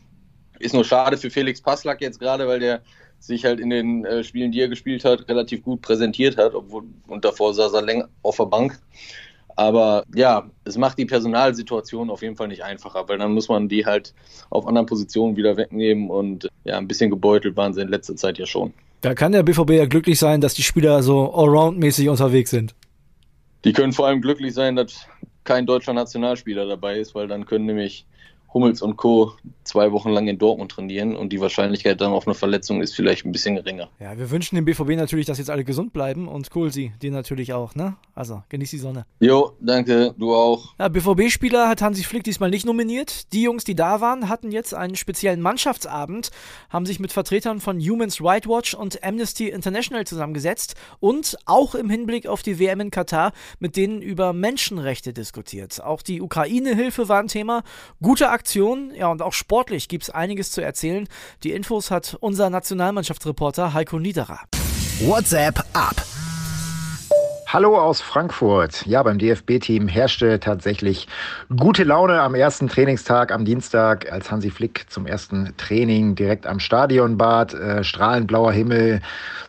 Ist 0.59 0.73
nur 0.73 0.85
schade 0.85 1.17
für 1.17 1.29
Felix 1.29 1.61
Passlack 1.61 2.01
jetzt 2.01 2.19
gerade, 2.19 2.47
weil 2.47 2.59
der 2.59 2.81
sich 3.19 3.45
halt 3.45 3.59
in 3.59 3.69
den 3.69 4.05
äh, 4.05 4.23
Spielen, 4.23 4.51
die 4.51 4.59
er 4.59 4.67
gespielt 4.67 5.05
hat, 5.05 5.29
relativ 5.29 5.63
gut 5.63 5.81
präsentiert 5.81 6.37
hat, 6.37 6.53
obwohl 6.53 6.83
und 7.07 7.23
davor 7.23 7.53
saß 7.53 7.73
er 7.73 7.81
länger 7.81 8.09
auf 8.21 8.37
der 8.37 8.45
Bank. 8.45 8.79
Aber 9.55 10.03
ja, 10.15 10.49
es 10.65 10.77
macht 10.77 10.97
die 10.97 11.05
Personalsituation 11.05 12.09
auf 12.09 12.21
jeden 12.21 12.35
Fall 12.35 12.47
nicht 12.47 12.63
einfacher, 12.63 13.07
weil 13.07 13.17
dann 13.17 13.33
muss 13.33 13.49
man 13.49 13.69
die 13.69 13.85
halt 13.85 14.13
auf 14.49 14.67
anderen 14.67 14.87
Positionen 14.87 15.35
wieder 15.35 15.57
wegnehmen 15.57 16.09
und 16.09 16.49
ja, 16.63 16.77
ein 16.77 16.87
bisschen 16.87 17.09
gebeutelt 17.09 17.55
waren 17.55 17.73
sie 17.73 17.81
in 17.81 17.89
letzter 17.89 18.15
Zeit 18.15 18.37
ja 18.37 18.45
schon. 18.45 18.73
Da 19.01 19.13
kann 19.13 19.31
der 19.33 19.43
BVB 19.43 19.71
ja 19.71 19.85
glücklich 19.85 20.17
sein, 20.17 20.41
dass 20.41 20.53
die 20.53 20.63
Spieler 20.63 21.03
so 21.03 21.33
allround-mäßig 21.33 22.09
unterwegs 22.09 22.51
sind. 22.51 22.73
Die 23.65 23.73
können 23.73 23.93
vor 23.93 24.07
allem 24.07 24.21
glücklich 24.21 24.53
sein, 24.53 24.75
dass 24.75 25.07
kein 25.43 25.65
deutscher 25.65 25.93
Nationalspieler 25.93 26.65
dabei 26.65 26.99
ist, 26.99 27.13
weil 27.13 27.27
dann 27.27 27.45
können 27.45 27.65
nämlich 27.65 28.05
Hummels 28.53 28.81
und 28.81 28.97
Co. 28.97 29.33
zwei 29.63 29.91
Wochen 29.91 30.09
lang 30.09 30.27
in 30.27 30.37
Dortmund 30.37 30.71
trainieren 30.71 31.15
und 31.15 31.33
die 31.33 31.41
Wahrscheinlichkeit 31.41 31.99
dann 31.99 32.11
auf 32.11 32.27
eine 32.27 32.35
Verletzung 32.35 32.81
ist 32.81 32.95
vielleicht 32.95 33.25
ein 33.25 33.31
bisschen 33.31 33.55
geringer. 33.55 33.89
Ja, 33.99 34.17
wir 34.17 34.29
wünschen 34.29 34.55
dem 34.55 34.65
BVB 34.65 34.89
natürlich, 34.89 35.25
dass 35.25 35.39
jetzt 35.39 35.49
alle 35.49 35.63
gesund 35.63 35.91
bleiben 35.91 36.27
und 36.27 36.51
Kohlsi, 36.51 36.93
dir 37.01 37.11
natürlich 37.11 37.53
auch, 37.53 37.73
ne? 37.73 37.95
Also, 38.15 38.43
genieß 38.49 38.69
die 38.69 38.77
Sonne. 38.77 39.05
Jo, 39.19 39.53
danke, 39.59 40.13
du 40.17 40.35
auch. 40.35 40.75
Ja, 40.77 40.87
BVB-Spieler 40.87 41.67
hat 41.67 41.81
Hansi 41.81 42.03
Flick 42.03 42.23
diesmal 42.23 42.51
nicht 42.51 42.65
nominiert. 42.65 43.33
Die 43.33 43.41
Jungs, 43.41 43.63
die 43.63 43.73
da 43.73 44.01
waren, 44.01 44.29
hatten 44.29 44.51
jetzt 44.51 44.75
einen 44.75 44.95
speziellen 44.95 45.41
Mannschaftsabend, 45.41 46.29
haben 46.69 46.85
sich 46.85 46.99
mit 46.99 47.11
Vertretern 47.11 47.59
von 47.59 47.79
Humans 47.79 48.21
Rights 48.21 48.47
Watch 48.47 48.75
und 48.75 49.03
Amnesty 49.03 49.49
International 49.49 50.05
zusammengesetzt 50.05 50.75
und 50.99 51.37
auch 51.45 51.73
im 51.73 51.89
Hinblick 51.89 52.27
auf 52.27 52.43
die 52.43 52.59
WM 52.59 52.81
in 52.81 52.91
Katar 52.91 53.33
mit 53.59 53.75
denen 53.77 54.01
über 54.01 54.31
Menschenrechte 54.31 55.11
diskutiert. 55.11 55.81
Auch 55.81 56.03
die 56.03 56.21
Ukraine-Hilfe 56.21 57.09
war 57.09 57.19
ein 57.19 57.27
Thema. 57.27 57.63
Gute 58.01 58.29
Aktion 58.29 58.91
ja, 58.95 59.07
und 59.07 59.23
auch 59.23 59.33
sportlich 59.33 59.87
gibt 59.87 60.03
es 60.03 60.09
einiges 60.11 60.51
zu 60.51 60.61
erzählen. 60.61 61.07
Die 61.43 61.51
Infos 61.51 61.89
hat 61.89 62.15
unser 62.19 62.51
Nationalmannschaftsreporter 62.51 63.73
Heiko 63.73 63.97
Niederer. 63.97 64.41
WhatsApp 64.99 65.59
ab. 65.73 65.95
Hallo 67.53 67.79
aus 67.79 68.01
Frankfurt. 68.01 68.83
Ja, 68.87 69.03
beim 69.03 69.19
DFB-Team 69.19 69.87
herrschte 69.87 70.39
tatsächlich 70.39 71.07
gute 71.55 71.83
Laune 71.83 72.19
am 72.19 72.33
ersten 72.33 72.67
Trainingstag 72.67 73.31
am 73.31 73.45
Dienstag, 73.45 74.11
als 74.11 74.31
Hansi 74.31 74.49
Flick 74.49 74.87
zum 74.89 75.05
ersten 75.05 75.53
Training 75.57 76.15
direkt 76.15 76.47
am 76.47 76.59
Stadion 76.59 77.15
bat. 77.15 77.53
Äh, 77.53 77.83
strahlend 77.83 78.25
blauer 78.25 78.51
Himmel, 78.51 79.01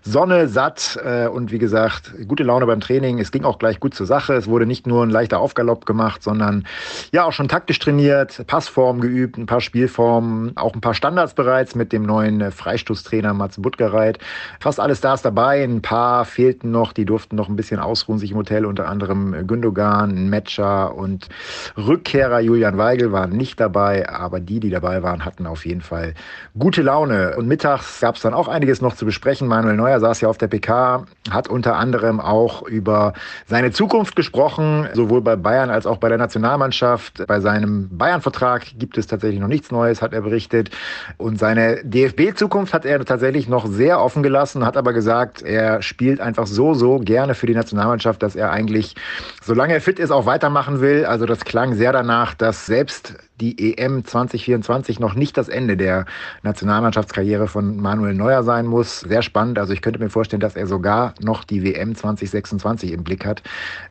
Sonne 0.02 0.48
satt 0.48 1.00
äh, 1.02 1.28
und 1.28 1.50
wie 1.50 1.56
gesagt, 1.56 2.12
gute 2.28 2.42
Laune 2.42 2.66
beim 2.66 2.80
Training. 2.82 3.20
Es 3.20 3.32
ging 3.32 3.44
auch 3.44 3.58
gleich 3.58 3.80
gut 3.80 3.94
zur 3.94 4.04
Sache. 4.04 4.34
Es 4.34 4.48
wurde 4.48 4.66
nicht 4.66 4.86
nur 4.86 5.02
ein 5.02 5.08
leichter 5.08 5.40
Aufgalopp 5.40 5.86
gemacht, 5.86 6.22
sondern 6.22 6.66
ja 7.10 7.24
auch 7.24 7.32
schon 7.32 7.48
taktisch 7.48 7.78
trainiert, 7.78 8.46
Passform 8.46 9.00
geübt, 9.00 9.38
ein 9.38 9.46
paar 9.46 9.62
Spielformen, 9.62 10.54
auch 10.58 10.74
ein 10.74 10.82
paar 10.82 10.92
Standards 10.92 11.32
bereits 11.32 11.74
mit 11.74 11.90
dem 11.90 12.02
neuen 12.02 12.42
äh, 12.42 12.50
Freistoßtrainer 12.50 13.32
Mats 13.32 13.56
Buttgereit. 13.62 14.18
Fast 14.60 14.78
alles 14.78 15.00
da 15.00 15.14
ist 15.14 15.24
dabei. 15.24 15.64
Ein 15.64 15.80
paar 15.80 16.26
fehlten 16.26 16.70
noch, 16.70 16.92
die 16.92 17.06
durften 17.06 17.34
noch 17.34 17.48
ein 17.48 17.56
bisschen 17.56 17.80
aus 17.80 17.93
ausruhen 17.94 18.18
sich 18.18 18.32
im 18.32 18.38
Hotel, 18.38 18.66
unter 18.66 18.88
anderem 18.88 19.46
Gündogan, 19.46 20.28
Metscher 20.28 20.96
und 20.96 21.28
Rückkehrer 21.76 22.40
Julian 22.40 22.76
Weigel 22.76 23.12
waren 23.12 23.30
nicht 23.30 23.60
dabei, 23.60 24.08
aber 24.08 24.40
die, 24.40 24.58
die 24.58 24.70
dabei 24.70 25.04
waren, 25.04 25.24
hatten 25.24 25.46
auf 25.46 25.64
jeden 25.64 25.80
Fall 25.80 26.14
gute 26.58 26.82
Laune. 26.82 27.36
Und 27.36 27.46
mittags 27.46 28.00
gab 28.00 28.16
es 28.16 28.22
dann 28.22 28.34
auch 28.34 28.48
einiges 28.48 28.80
noch 28.80 28.96
zu 28.96 29.04
besprechen. 29.04 29.46
Manuel 29.46 29.76
Neuer 29.76 30.00
saß 30.00 30.22
ja 30.22 30.28
auf 30.28 30.38
der 30.38 30.48
PK, 30.48 31.06
hat 31.30 31.46
unter 31.46 31.76
anderem 31.76 32.18
auch 32.18 32.62
über 32.62 33.12
seine 33.46 33.70
Zukunft 33.70 34.16
gesprochen, 34.16 34.88
sowohl 34.92 35.20
bei 35.20 35.36
Bayern 35.36 35.70
als 35.70 35.86
auch 35.86 35.98
bei 35.98 36.08
der 36.08 36.18
Nationalmannschaft. 36.18 37.24
Bei 37.28 37.38
seinem 37.38 37.96
Bayern-Vertrag 37.96 38.76
gibt 38.76 38.98
es 38.98 39.06
tatsächlich 39.06 39.38
noch 39.38 39.46
nichts 39.46 39.70
Neues, 39.70 40.02
hat 40.02 40.12
er 40.12 40.22
berichtet. 40.22 40.70
Und 41.16 41.38
seine 41.38 41.84
DFB-Zukunft 41.84 42.74
hat 42.74 42.84
er 42.86 43.04
tatsächlich 43.04 43.48
noch 43.48 43.66
sehr 43.66 44.00
offen 44.00 44.24
gelassen, 44.24 44.66
hat 44.66 44.76
aber 44.76 44.92
gesagt, 44.92 45.42
er 45.42 45.80
spielt 45.80 46.20
einfach 46.20 46.48
so, 46.48 46.74
so 46.74 46.98
gerne 46.98 47.34
für 47.34 47.46
die 47.46 47.54
Nationalmannschaft, 47.54 47.83
dass 48.22 48.36
er 48.36 48.50
eigentlich, 48.50 48.94
solange 49.42 49.74
er 49.74 49.80
fit 49.80 49.98
ist, 49.98 50.10
auch 50.10 50.26
weitermachen 50.26 50.80
will. 50.80 51.04
Also 51.04 51.26
das 51.26 51.44
klang 51.44 51.74
sehr 51.74 51.92
danach, 51.92 52.34
dass 52.34 52.66
selbst 52.66 53.14
die 53.40 53.76
EM 53.76 54.04
2024 54.04 55.00
noch 55.00 55.14
nicht 55.14 55.36
das 55.36 55.48
Ende 55.48 55.76
der 55.76 56.06
Nationalmannschaftskarriere 56.42 57.48
von 57.48 57.76
Manuel 57.76 58.14
Neuer 58.14 58.42
sein 58.42 58.66
muss. 58.66 59.00
Sehr 59.00 59.22
spannend. 59.22 59.58
Also 59.58 59.72
ich 59.72 59.82
könnte 59.82 59.98
mir 59.98 60.10
vorstellen, 60.10 60.40
dass 60.40 60.56
er 60.56 60.66
sogar 60.66 61.14
noch 61.20 61.44
die 61.44 61.64
WM 61.64 61.94
2026 61.94 62.92
im 62.92 63.04
Blick 63.04 63.24
hat. 63.24 63.42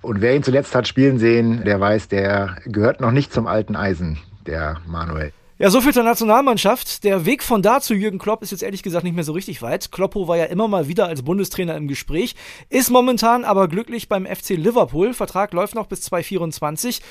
Und 0.02 0.22
wer 0.22 0.36
ihn 0.36 0.44
zuletzt 0.44 0.76
hat 0.76 0.88
spielen 0.88 1.20
sehen, 1.20 1.64
der 1.66 1.80
weiß, 1.80 2.08
der 2.08 2.58
gehört 2.66 3.02
noch 3.02 3.12
nicht 3.12 3.34
zum 3.34 3.48
alten 3.48 3.76
Eisen, 3.76 4.18
der 4.46 4.78
Manuel. 4.88 5.34
Ja, 5.64 5.70
so 5.70 5.80
viel 5.80 5.94
zur 5.94 6.04
Nationalmannschaft. 6.04 7.06
Der 7.06 7.26
Weg 7.26 7.42
von 7.42 7.62
da 7.62 7.80
zu 7.80 7.94
Jürgen 7.94 8.20
Klopp 8.20 8.44
ist 8.44 8.52
jetzt 8.52 8.64
ehrlich 8.64 8.84
gesagt 8.84 9.06
nicht 9.06 9.16
mehr 9.16 9.24
so 9.24 9.32
richtig 9.32 9.62
weit. 9.62 9.94
Kloppo 9.94 10.28
war 10.28 10.36
ja 10.36 10.44
immer 10.44 10.68
mal 10.68 10.90
wieder 10.90 11.08
als 11.08 11.22
Bundestrainer 11.22 11.78
im 11.78 11.88
Gespräch, 11.88 12.36
ist 12.68 12.90
momentan 12.90 13.46
aber 13.46 13.70
glücklich 13.70 14.10
beim 14.10 14.26
FC 14.26 14.58
Liverpool. 14.58 15.14
Vertrag 15.14 15.54
läuft 15.54 15.74
noch 15.74 15.88
bis 15.88 16.02
2024. 16.02 17.02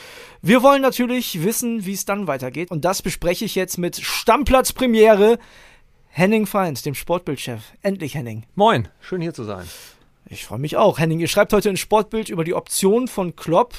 Wir 0.43 0.63
wollen 0.63 0.83
natürlich 0.83 1.43
wissen, 1.43 1.87
wie 1.87 1.95
es 1.95 2.05
dann 2.05 2.27
weitergeht. 2.27 2.71
Und 2.71 2.85
das 2.85 3.01
bespreche 3.01 3.47
ich 3.47 3.55
jetzt 3.55 3.79
mit 3.79 3.97
Stammplatzpremiere 3.97 5.39
Henning 6.09 6.45
Feind, 6.45 6.85
dem 6.85 6.95
Sportbildchef. 6.95 7.63
Endlich 7.81 8.17
Henning. 8.17 8.45
Moin, 8.55 8.89
schön 9.01 9.23
hier 9.23 9.33
zu 9.33 9.45
sein. 9.45 9.65
Ich 10.33 10.47
freue 10.47 10.59
mich 10.59 10.79
auch. 10.79 10.99
Henning, 10.99 11.21
ihr 11.21 11.29
schreibt 11.29 11.53
heute 11.53 11.69
ein 11.69 11.77
Sportbild 11.77 12.31
über 12.31 12.43
die 12.43 12.55
Option 12.55 13.07
von 13.07 13.37
Klopp. 13.37 13.75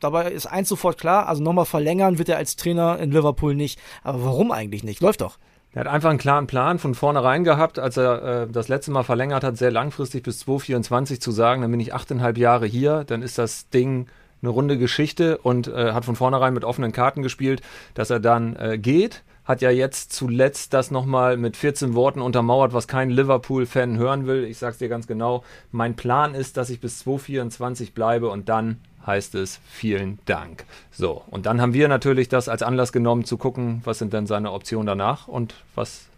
Dabei 0.00 0.32
ist 0.32 0.46
eins 0.46 0.70
sofort 0.70 0.96
klar, 0.96 1.28
also 1.28 1.42
nochmal 1.42 1.66
verlängern 1.66 2.16
wird 2.16 2.30
er 2.30 2.38
als 2.38 2.56
Trainer 2.56 2.98
in 2.98 3.10
Liverpool 3.10 3.54
nicht. 3.54 3.78
Aber 4.02 4.24
warum 4.24 4.50
eigentlich 4.50 4.82
nicht? 4.82 5.02
Läuft 5.02 5.20
doch. 5.20 5.36
Er 5.72 5.80
hat 5.80 5.86
einfach 5.88 6.08
einen 6.08 6.18
klaren 6.18 6.46
Plan 6.46 6.78
von 6.78 6.94
vornherein 6.94 7.44
gehabt, 7.44 7.78
als 7.78 7.98
er 7.98 8.22
äh, 8.22 8.48
das 8.50 8.68
letzte 8.68 8.90
Mal 8.90 9.02
verlängert 9.02 9.44
hat, 9.44 9.58
sehr 9.58 9.70
langfristig 9.70 10.22
bis 10.22 10.38
2024 10.38 11.20
zu 11.20 11.30
sagen, 11.30 11.60
dann 11.60 11.70
bin 11.70 11.80
ich 11.80 11.92
achteinhalb 11.92 12.38
Jahre 12.38 12.64
hier, 12.64 13.04
dann 13.04 13.20
ist 13.20 13.36
das 13.36 13.68
Ding 13.68 14.06
eine 14.40 14.50
runde 14.50 14.78
Geschichte 14.78 15.36
und 15.36 15.68
äh, 15.68 15.92
hat 15.92 16.06
von 16.06 16.16
vornherein 16.16 16.54
mit 16.54 16.64
offenen 16.64 16.92
Karten 16.92 17.22
gespielt, 17.22 17.60
dass 17.92 18.08
er 18.08 18.18
dann 18.18 18.56
äh, 18.56 18.78
geht 18.78 19.24
hat 19.48 19.62
ja 19.62 19.70
jetzt 19.70 20.12
zuletzt 20.12 20.74
das 20.74 20.90
nochmal 20.90 21.38
mit 21.38 21.56
14 21.56 21.94
Worten 21.94 22.20
untermauert, 22.20 22.74
was 22.74 22.86
kein 22.86 23.08
Liverpool-Fan 23.08 23.96
hören 23.96 24.26
will. 24.26 24.44
Ich 24.44 24.58
sag's 24.58 24.76
dir 24.76 24.90
ganz 24.90 25.06
genau. 25.06 25.42
Mein 25.72 25.96
Plan 25.96 26.34
ist, 26.34 26.58
dass 26.58 26.68
ich 26.68 26.80
bis 26.80 26.98
2024 26.98 27.94
bleibe 27.94 28.28
und 28.28 28.50
dann 28.50 28.76
heißt 29.06 29.34
es 29.36 29.58
vielen 29.66 30.18
Dank. 30.26 30.66
So, 30.90 31.22
und 31.30 31.46
dann 31.46 31.62
haben 31.62 31.72
wir 31.72 31.88
natürlich 31.88 32.28
das 32.28 32.50
als 32.50 32.62
Anlass 32.62 32.92
genommen 32.92 33.24
zu 33.24 33.38
gucken, 33.38 33.80
was 33.84 33.98
sind 33.98 34.12
denn 34.12 34.26
seine 34.26 34.52
Optionen 34.52 34.86
danach 34.86 35.28
und 35.28 35.54
was 35.74 36.08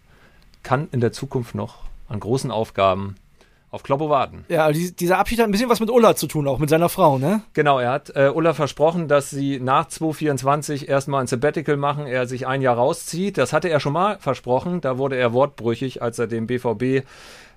kann 0.65 0.89
in 0.91 1.01
der 1.01 1.13
Zukunft 1.13 1.55
noch 1.55 1.85
an 2.09 2.19
großen 2.19 2.51
Aufgaben 2.51 3.15
auf 3.71 3.83
Kloppo 3.83 4.11
warten. 4.11 4.45
Ja, 4.49 4.71
dieser 4.73 5.19
Abschied 5.19 5.39
hat 5.39 5.47
ein 5.47 5.53
bisschen 5.53 5.69
was 5.69 5.81
mit 5.81 5.91
Ulla 5.91 6.17
zu 6.17 6.27
tun, 6.27 6.49
auch 6.49 6.59
mit 6.59 6.71
seiner 6.71 6.89
Frau, 6.89 7.19
ne? 7.19 7.43
Genau, 7.53 7.79
er 7.79 7.93
hat 7.93 8.12
äh, 8.17 8.31
Ulla 8.35 8.53
versprochen, 8.53 9.07
dass 9.07 9.31
sie 9.31 9.61
nach 9.61 9.87
2024 9.87 10.89
erstmal 10.89 11.21
ein 11.21 11.27
Sabbatical 11.29 11.77
machen, 11.77 12.07
er 12.07 12.27
sich 12.27 12.47
ein 12.47 12.62
Jahr 12.62 12.77
rauszieht. 12.77 13.39
Das 13.39 13.53
hatte 13.53 13.69
er 13.69 13.79
schon 13.81 13.93
mal 13.93 14.19
versprochen, 14.19 14.81
da 14.81 14.99
wurde 14.99 15.17
er 15.17 15.33
wortbrüchig, 15.33 16.03
als 16.03 16.19
er 16.19 16.27
den 16.27 16.47
BVB 16.47 17.07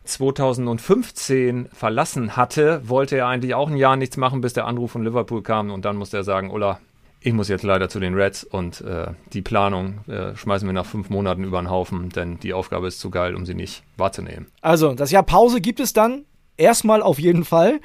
2015 0.04 1.70
verlassen 1.72 2.36
hatte, 2.36 2.82
wollte 2.88 3.18
er 3.18 3.28
eigentlich 3.28 3.56
auch 3.56 3.70
ein 3.70 3.78
Jahr 3.78 3.96
nichts 3.96 4.18
machen, 4.18 4.42
bis 4.42 4.54
der 4.54 4.66
Anruf 4.66 4.92
von 4.92 5.04
Liverpool 5.04 5.42
kam 5.42 5.72
und 5.72 5.86
dann 5.86 5.96
musste 5.96 6.18
er 6.18 6.24
sagen, 6.24 6.52
Ulla, 6.52 6.80
ich 7.24 7.34
muss 7.34 7.48
jetzt 7.48 7.64
leider 7.64 7.88
zu 7.90 8.00
den 8.00 8.14
Reds 8.14 8.44
und 8.44 8.82
äh, 8.82 9.08
die 9.32 9.42
Planung 9.42 10.00
äh, 10.08 10.36
schmeißen 10.36 10.68
wir 10.68 10.74
nach 10.74 10.86
fünf 10.86 11.10
Monaten 11.10 11.44
über 11.44 11.62
den 11.62 11.70
Haufen, 11.70 12.10
denn 12.10 12.40
die 12.40 12.54
Aufgabe 12.54 12.88
ist 12.88 13.00
zu 13.00 13.10
geil, 13.10 13.36
um 13.36 13.46
sie 13.46 13.54
nicht 13.54 13.84
wahrzunehmen. 13.96 14.48
Also, 14.62 14.94
das 14.94 15.12
Jahr 15.12 15.24
Pause 15.24 15.62
gibt 15.62 15.80
es 15.80 15.94
dann 15.94 16.26
erstmal 16.58 17.02
auf 17.02 17.20
jeden 17.20 17.46
Fall. 17.46 17.80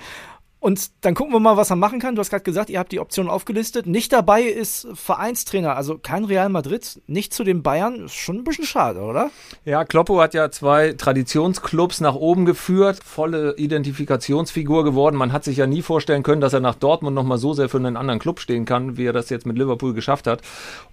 Und 0.61 0.91
dann 1.03 1.15
gucken 1.15 1.33
wir 1.33 1.39
mal, 1.39 1.57
was 1.57 1.71
er 1.71 1.77
machen 1.77 2.01
kann. 2.01 2.17
Du 2.17 2.21
hast 2.21 2.31
gerade 2.31 2.43
gesagt, 2.43 2.69
ihr 2.69 2.81
habt 2.81 2.91
die 2.91 2.99
Option 2.99 3.29
aufgelistet. 3.31 3.87
Nicht 3.87 4.13
dabei 4.13 4.43
ist 4.43 4.89
Vereinstrainer, 4.93 5.77
also 5.77 5.99
kein 5.99 6.25
Real 6.25 6.49
Madrid, 6.49 7.01
nicht 7.07 7.33
zu 7.33 7.45
den 7.45 7.63
Bayern. 7.63 8.07
Ist 8.07 8.15
schon 8.17 8.39
ein 8.39 8.45
bisschen 8.45 8.65
schade, 8.65 9.01
oder? 9.01 9.31
Ja, 9.65 9.85
Kloppo 9.85 10.21
hat 10.21 10.35
ja 10.35 10.51
zwei 10.51 10.95
Traditionsclubs 10.95 12.01
nach 12.01 12.17
oben 12.17 12.45
geführt, 12.45 12.99
volle 13.05 13.55
Identifikationsfigur 13.57 14.83
geworden. 14.83 15.15
Man 15.15 15.33
hat 15.33 15.45
sich 15.45 15.59
ja 15.59 15.69
nie 15.69 15.83
vorstellen 15.83 16.25
können, 16.25 16.41
dass 16.41 16.55
er 16.55 16.61
nach 16.61 16.75
Dortmund 16.75 17.15
nochmal 17.15 17.39
so 17.39 17.55
sehr 17.55 17.69
für 17.69 17.79
einen 17.79 17.97
anderen 17.97 18.19
Club 18.19 18.41
stehen 18.41 18.65
kann, 18.65 18.97
wie 18.97 19.07
er 19.07 19.13
das 19.13 19.31
jetzt 19.31 19.47
mit 19.47 19.57
Liverpool 19.57 19.95
geschafft 19.95 20.27
hat. 20.27 20.43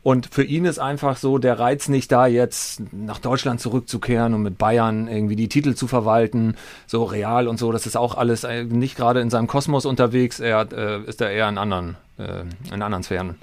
Und 0.03 0.27
für 0.31 0.43
ihn 0.43 0.65
ist 0.65 0.77
einfach 0.77 1.17
so 1.17 1.39
der 1.39 1.57
Reiz 1.57 1.89
nicht 1.89 2.11
da, 2.11 2.27
jetzt 2.27 2.83
nach 2.91 3.17
Deutschland 3.17 3.59
zurückzukehren 3.59 4.35
und 4.35 4.43
mit 4.43 4.59
Bayern 4.59 5.07
irgendwie 5.07 5.35
die 5.35 5.49
Titel 5.49 5.73
zu 5.73 5.87
verwalten, 5.87 6.55
so 6.85 7.03
real 7.03 7.47
und 7.47 7.57
so. 7.57 7.71
Das 7.71 7.87
ist 7.87 7.97
auch 7.97 8.15
alles 8.15 8.43
äh, 8.43 8.63
nicht 8.63 8.95
gerade 8.95 9.21
in 9.21 9.31
seinem 9.31 9.47
Kosmos 9.55 9.85
unterwegs. 9.85 10.41
Er 10.41 10.67
äh, 10.73 11.01
ist 11.07 11.21
da 11.21 11.29
eher 11.29 11.47
in 11.47 11.57
anderen, 11.57 11.95
äh, 12.17 12.41
in 12.73 12.81
anderen 12.81 13.03
Sphären 13.03 13.35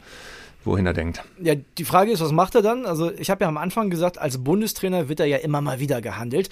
wohin 0.64 0.84
er 0.84 0.92
denkt. 0.92 1.24
Ja, 1.40 1.54
die 1.56 1.84
Frage 1.84 2.12
ist, 2.12 2.20
was 2.20 2.30
macht 2.30 2.54
er 2.54 2.60
dann? 2.62 2.84
Also 2.84 3.10
ich 3.10 3.30
habe 3.30 3.42
ja 3.42 3.48
am 3.48 3.56
Anfang 3.56 3.88
gesagt, 3.88 4.18
als 4.18 4.44
Bundestrainer 4.44 5.08
wird 5.08 5.20
er 5.20 5.26
ja 5.26 5.38
immer 5.38 5.60
mal 5.60 5.80
wieder 5.80 6.00
gehandelt. 6.02 6.50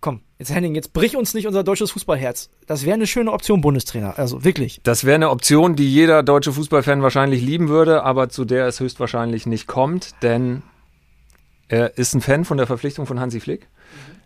Komm, 0.00 0.22
jetzt 0.38 0.52
Henning, 0.52 0.74
jetzt 0.74 0.92
brich 0.92 1.16
uns 1.16 1.34
nicht 1.34 1.46
unser 1.46 1.62
deutsches 1.62 1.92
Fußballherz. 1.92 2.48
Das 2.66 2.84
wäre 2.84 2.94
eine 2.94 3.06
schöne 3.06 3.30
Option, 3.30 3.60
Bundestrainer. 3.60 4.18
Also 4.18 4.42
wirklich. 4.42 4.80
Das 4.82 5.04
wäre 5.04 5.14
eine 5.16 5.30
Option, 5.30 5.76
die 5.76 5.92
jeder 5.92 6.22
deutsche 6.22 6.52
Fußballfan 6.52 7.02
wahrscheinlich 7.02 7.42
lieben 7.42 7.68
würde, 7.68 8.02
aber 8.02 8.30
zu 8.30 8.46
der 8.46 8.66
es 8.66 8.80
höchstwahrscheinlich 8.80 9.46
nicht 9.46 9.68
kommt, 9.68 10.14
denn 10.22 10.62
er 11.68 11.98
ist 11.98 12.14
ein 12.14 12.22
Fan 12.22 12.44
von 12.44 12.56
der 12.56 12.66
Verpflichtung 12.66 13.06
von 13.06 13.20
Hansi 13.20 13.38
Flick. 13.38 13.68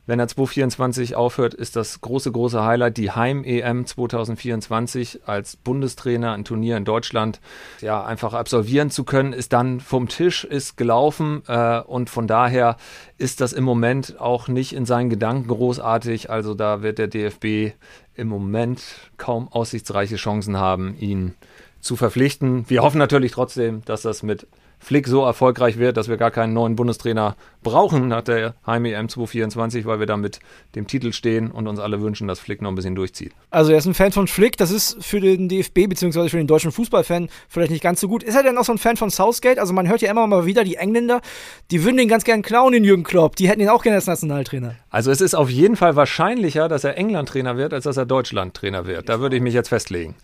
Wenn 0.06 0.20
er 0.20 0.28
2024 0.28 1.16
aufhört, 1.16 1.52
ist 1.52 1.75
das 1.75 2.00
große, 2.00 2.30
große 2.30 2.64
Highlight 2.64 2.96
die 2.96 3.10
Heim-EM 3.10 3.86
2024 3.86 5.26
als 5.26 5.56
Bundestrainer 5.56 6.32
ein 6.32 6.44
Turnier 6.44 6.76
in 6.76 6.84
Deutschland 6.84 7.40
ja 7.80 8.04
einfach 8.04 8.32
absolvieren 8.32 8.90
zu 8.90 9.02
können, 9.02 9.32
ist 9.32 9.52
dann 9.52 9.80
vom 9.80 10.06
Tisch, 10.08 10.44
ist 10.44 10.76
gelaufen 10.76 11.42
äh, 11.48 11.80
und 11.80 12.08
von 12.08 12.28
daher 12.28 12.76
ist 13.18 13.40
das 13.40 13.52
im 13.52 13.64
Moment 13.64 14.20
auch 14.20 14.46
nicht 14.46 14.75
in 14.75 14.86
seinen 14.86 15.10
Gedanken 15.10 15.48
großartig. 15.48 16.30
Also 16.30 16.54
da 16.54 16.82
wird 16.82 16.98
der 16.98 17.08
DFB 17.08 17.75
im 18.14 18.28
Moment 18.28 18.82
kaum 19.16 19.48
aussichtsreiche 19.48 20.16
Chancen 20.16 20.56
haben, 20.56 20.96
ihn 20.98 21.34
zu 21.87 21.97
verpflichten. 21.97 22.64
Wir 22.69 22.83
hoffen 22.83 22.99
natürlich 22.99 23.33
trotzdem, 23.33 23.83
dass 23.85 24.02
das 24.02 24.23
mit 24.23 24.47
Flick 24.78 25.09
so 25.09 25.25
erfolgreich 25.25 25.78
wird, 25.78 25.97
dass 25.97 26.09
wir 26.09 26.16
gar 26.16 26.31
keinen 26.31 26.52
neuen 26.52 26.76
Bundestrainer 26.76 27.35
brauchen 27.62 28.09
nach 28.09 28.23
der 28.23 28.55
Heim-EM 28.66 29.09
2024, 29.09 29.87
weil 29.87 29.99
wir 29.99 30.07
da 30.07 30.16
mit 30.16 30.38
dem 30.75 30.87
Titel 30.87 31.12
stehen 31.12 31.50
und 31.50 31.66
uns 31.66 31.81
alle 31.81 32.02
wünschen, 32.02 32.28
dass 32.28 32.38
Flick 32.38 32.62
noch 32.62 32.71
ein 32.71 32.75
bisschen 32.75 32.95
durchzieht. 32.95 33.33
Also 33.50 33.73
er 33.73 33.78
ist 33.78 33.87
ein 33.87 33.95
Fan 33.95 34.12
von 34.12 34.28
Flick, 34.28 34.57
das 34.57 34.71
ist 34.71 35.02
für 35.02 35.21
den 35.21 35.49
DFB 35.49 35.88
bzw. 35.88 36.28
für 36.28 36.37
den 36.37 36.47
deutschen 36.47 36.73
Fußballfan 36.73 37.28
vielleicht 37.49 37.71
nicht 37.71 37.83
ganz 37.83 38.00
so 38.00 38.09
gut. 38.09 38.23
Ist 38.23 38.37
er 38.37 38.43
denn 38.43 38.59
auch 38.59 38.64
so 38.64 38.73
ein 38.73 38.78
Fan 38.78 38.97
von 38.97 39.11
Southgate? 39.11 39.59
Also 39.59 39.73
man 39.73 39.88
hört 39.88 40.02
ja 40.02 40.11
immer 40.11 40.26
mal 40.26 40.47
wieder, 40.47 40.62
die 40.62 40.76
Engländer, 40.76 41.21
die 41.71 41.83
würden 41.83 41.97
den 41.97 42.09
ganz 42.09 42.25
gern 42.25 42.43
klauen, 42.43 42.73
den 42.73 42.85
Jürgen 42.85 43.02
Klopp. 43.02 43.37
Die 43.37 43.49
hätten 43.49 43.61
ihn 43.61 43.71
auch 43.71 43.83
gerne 43.83 43.97
als 43.97 44.07
Nationaltrainer. 44.07 44.76
Also 44.90 45.11
es 45.11 45.21
ist 45.21 45.35
auf 45.35 45.50
jeden 45.50 45.76
Fall 45.76 45.97
wahrscheinlicher, 45.97 46.69
dass 46.69 46.85
er 46.85 46.97
England-Trainer 46.97 47.57
wird, 47.57 47.73
als 47.73 47.85
dass 47.85 47.97
er 47.97 48.07
Deutschland-Trainer 48.07 48.87
wird. 48.87 49.09
Da 49.09 49.21
würde 49.21 49.37
ich 49.37 49.43
mich 49.43 49.55
jetzt 49.55 49.69
festlegen. 49.69 50.14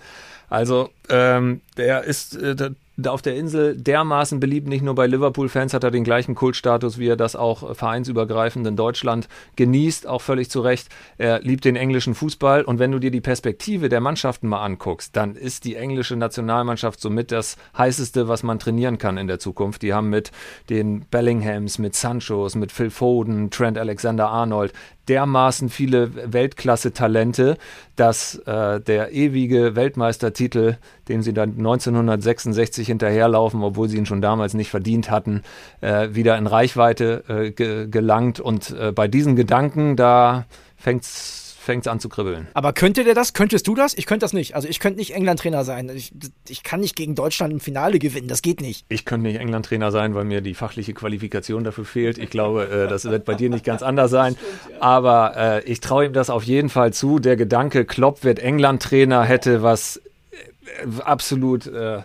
Also 0.49 0.91
ähm, 1.09 1.61
der 1.77 2.05
ist 2.05 2.37
äh, 2.37 2.71
auf 3.07 3.23
der 3.23 3.37
Insel 3.37 3.77
dermaßen 3.77 4.39
beliebt, 4.39 4.69
nicht 4.69 4.83
nur 4.83 4.95
bei 4.95 5.07
Liverpool-Fans 5.07 5.73
hat 5.73 5.85
er 5.85 5.91
den 5.91 6.05
gleichen 6.05 6.35
Kultstatus, 6.35 6.99
wie 6.99 7.09
er 7.09 7.17
das 7.17 7.37
auch 7.37 7.75
vereinsübergreifend 7.75 8.67
in 8.67 8.77
Deutschland 8.77 9.29
genießt, 9.57 10.07
auch 10.07 10.21
völlig 10.21 10.51
zu 10.51 10.61
Recht. 10.61 10.89
Er 11.17 11.41
liebt 11.41 11.65
den 11.65 11.77
englischen 11.77 12.15
Fußball 12.15 12.63
und 12.63 12.79
wenn 12.79 12.93
du 12.93 12.99
dir 12.99 13.11
die 13.11 13.21
Perspektive 13.21 13.89
der 13.89 14.01
Mannschaften 14.01 14.47
mal 14.49 14.63
anguckst, 14.63 15.17
dann 15.17 15.37
ist 15.37 15.65
die 15.65 15.77
englische 15.77 16.17
Nationalmannschaft 16.17 17.01
somit 17.01 17.33
das 17.33 17.57
heißeste, 17.77 18.29
was 18.29 18.43
man 18.43 18.59
trainieren 18.59 18.99
kann 18.99 19.17
in 19.17 19.27
der 19.27 19.39
Zukunft. 19.39 19.83
Die 19.83 19.95
haben 19.95 20.11
mit 20.11 20.31
den 20.69 21.07
Bellinghams, 21.11 21.79
mit 21.79 21.95
Sanchos, 21.95 22.55
mit 22.55 22.73
Phil 22.73 22.91
Foden, 22.91 23.51
Trent 23.51 23.79
Alexander-Arnold 23.79 24.73
dermaßen 25.09 25.69
viele 25.69 26.33
Weltklasse-Talente, 26.33 27.57
dass 27.97 28.37
äh, 28.47 28.81
der 28.81 29.13
ewige 29.13 29.75
Weltmeistertitel, 29.75 30.77
dem 31.09 31.23
sie 31.23 31.33
dann 31.33 31.51
1966 31.51 32.87
hinterherlaufen, 32.87 33.63
obwohl 33.63 33.89
sie 33.89 33.99
ihn 33.99 34.07
schon 34.07 34.23
damals 34.23 34.55
nicht 34.55 34.71
verdient 34.71 35.11
hatten, 35.11 35.43
äh, 35.81 36.09
wieder 36.13 36.39
in 36.39 36.47
Reichweite 36.47 37.25
äh, 37.29 37.51
ge 37.51 37.89
gelangt. 37.89 38.41
Und 38.41 38.71
äh, 38.71 38.93
bei 38.93 39.09
diesen 39.09 39.37
Gedanken, 39.37 39.97
da 39.97 40.47
fängt 40.77 41.03
es 41.05 41.52
fängt 41.63 41.87
es 41.87 41.89
an 41.89 42.01
zu 42.01 42.09
kribbeln. 42.09 42.49
Aber 42.55 42.73
könnte 42.73 43.05
der 43.05 43.15
das? 43.15 43.33
Könntest 43.33 43.67
du 43.67 43.75
das? 43.75 43.95
Ich 43.95 44.07
könnte 44.07 44.25
das 44.25 44.33
nicht. 44.33 44.55
Also 44.55 44.69
ich 44.69 44.81
könnte 44.81 44.99
nicht 44.99 45.15
England-Trainer 45.15 45.65
sein. 45.65 45.91
Ich, 45.95 46.13
ich 46.49 46.63
kann 46.63 46.81
nicht 46.81 46.97
gegen 46.97 47.15
Deutschland 47.15 47.53
im 47.53 47.61
Finale 47.61 47.99
gewinnen. 47.99 48.29
Das 48.29 48.43
geht 48.43 48.61
nicht. 48.61 48.85
Ich 48.89 49.05
könnte 49.05 49.29
nicht 49.29 49.39
England-Trainer 49.39 49.91
sein, 49.91 50.15
weil 50.15 50.25
mir 50.25 50.41
die 50.41 50.55
fachliche 50.55 50.93
Qualifikation 50.93 51.65
dafür 51.65 51.85
fehlt. 51.85 52.19
Ich 52.19 52.31
glaube, 52.31 52.69
äh, 52.69 52.89
das 52.89 53.05
wird 53.05 53.25
bei 53.25 53.35
dir 53.35 53.51
nicht 53.51 53.65
ganz 53.65 53.83
anders 53.83 54.11
sein. 54.11 54.37
Aber 54.81 55.37
äh, 55.37 55.65
ich 55.65 55.81
traue 55.81 56.07
ihm 56.07 56.13
das 56.13 56.31
auf 56.31 56.43
jeden 56.43 56.69
Fall 56.69 56.93
zu. 56.93 57.19
Der 57.19 57.37
Gedanke, 57.37 57.85
Klopp 57.85 58.25
wird 58.25 58.41
England-Trainer, 58.41 59.23
hätte 59.25 59.63
was 59.63 59.99
äh, 60.31 61.01
absolut 61.03 61.67
äh, 61.67 62.03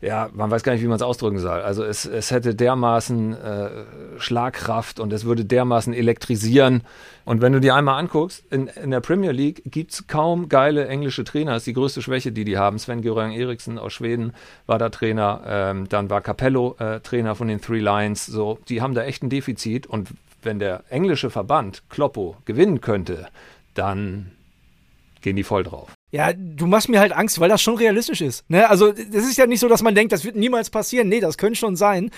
ja, 0.00 0.28
man 0.32 0.50
weiß 0.50 0.62
gar 0.62 0.72
nicht, 0.72 0.82
wie 0.82 0.86
man 0.86 0.96
es 0.96 1.02
ausdrücken 1.02 1.38
soll. 1.38 1.60
Also 1.60 1.84
es, 1.84 2.04
es 2.04 2.30
hätte 2.30 2.54
dermaßen 2.54 3.32
äh, 3.32 3.70
Schlagkraft 4.18 5.00
und 5.00 5.12
es 5.12 5.24
würde 5.24 5.44
dermaßen 5.44 5.94
elektrisieren. 5.94 6.82
Und 7.24 7.40
wenn 7.40 7.52
du 7.52 7.60
dir 7.60 7.74
einmal 7.74 7.98
anguckst, 7.98 8.44
in, 8.50 8.68
in 8.68 8.90
der 8.90 9.00
Premier 9.00 9.32
League 9.32 9.62
gibt 9.64 9.92
es 9.92 10.06
kaum 10.06 10.48
geile 10.48 10.86
englische 10.86 11.24
Trainer. 11.24 11.52
Das 11.52 11.62
ist 11.62 11.66
die 11.66 11.72
größte 11.72 12.02
Schwäche, 12.02 12.30
die 12.30 12.44
die 12.44 12.58
haben. 12.58 12.78
Sven 12.78 13.02
Göran 13.02 13.32
Eriksen 13.32 13.78
aus 13.78 13.92
Schweden 13.92 14.32
war 14.66 14.78
da 14.78 14.90
Trainer. 14.90 15.42
Ähm, 15.46 15.88
dann 15.88 16.10
war 16.10 16.20
Capello 16.20 16.76
äh, 16.78 17.00
Trainer 17.00 17.34
von 17.34 17.48
den 17.48 17.60
Three 17.60 17.80
Lions. 17.80 18.26
So, 18.26 18.58
die 18.68 18.82
haben 18.82 18.94
da 18.94 19.02
echt 19.02 19.22
ein 19.22 19.30
Defizit. 19.30 19.86
Und 19.86 20.10
wenn 20.42 20.58
der 20.58 20.84
englische 20.90 21.30
Verband 21.30 21.82
Kloppo 21.88 22.36
gewinnen 22.44 22.80
könnte, 22.80 23.28
dann 23.74 24.30
gehen 25.22 25.36
die 25.36 25.42
voll 25.42 25.64
drauf. 25.64 25.95
Ja, 26.12 26.32
du 26.32 26.66
machst 26.66 26.88
mir 26.88 27.00
halt 27.00 27.12
Angst, 27.12 27.40
weil 27.40 27.48
das 27.48 27.60
schon 27.60 27.76
realistisch 27.76 28.20
ist. 28.20 28.48
Ne? 28.48 28.68
Also, 28.68 28.92
das 28.92 29.24
ist 29.24 29.36
ja 29.36 29.46
nicht 29.46 29.60
so, 29.60 29.68
dass 29.68 29.82
man 29.82 29.94
denkt, 29.94 30.12
das 30.12 30.24
wird 30.24 30.36
niemals 30.36 30.70
passieren. 30.70 31.08
Nee, 31.08 31.20
das 31.20 31.36
könnte 31.36 31.58
schon 31.58 31.76
sein. 31.76 32.10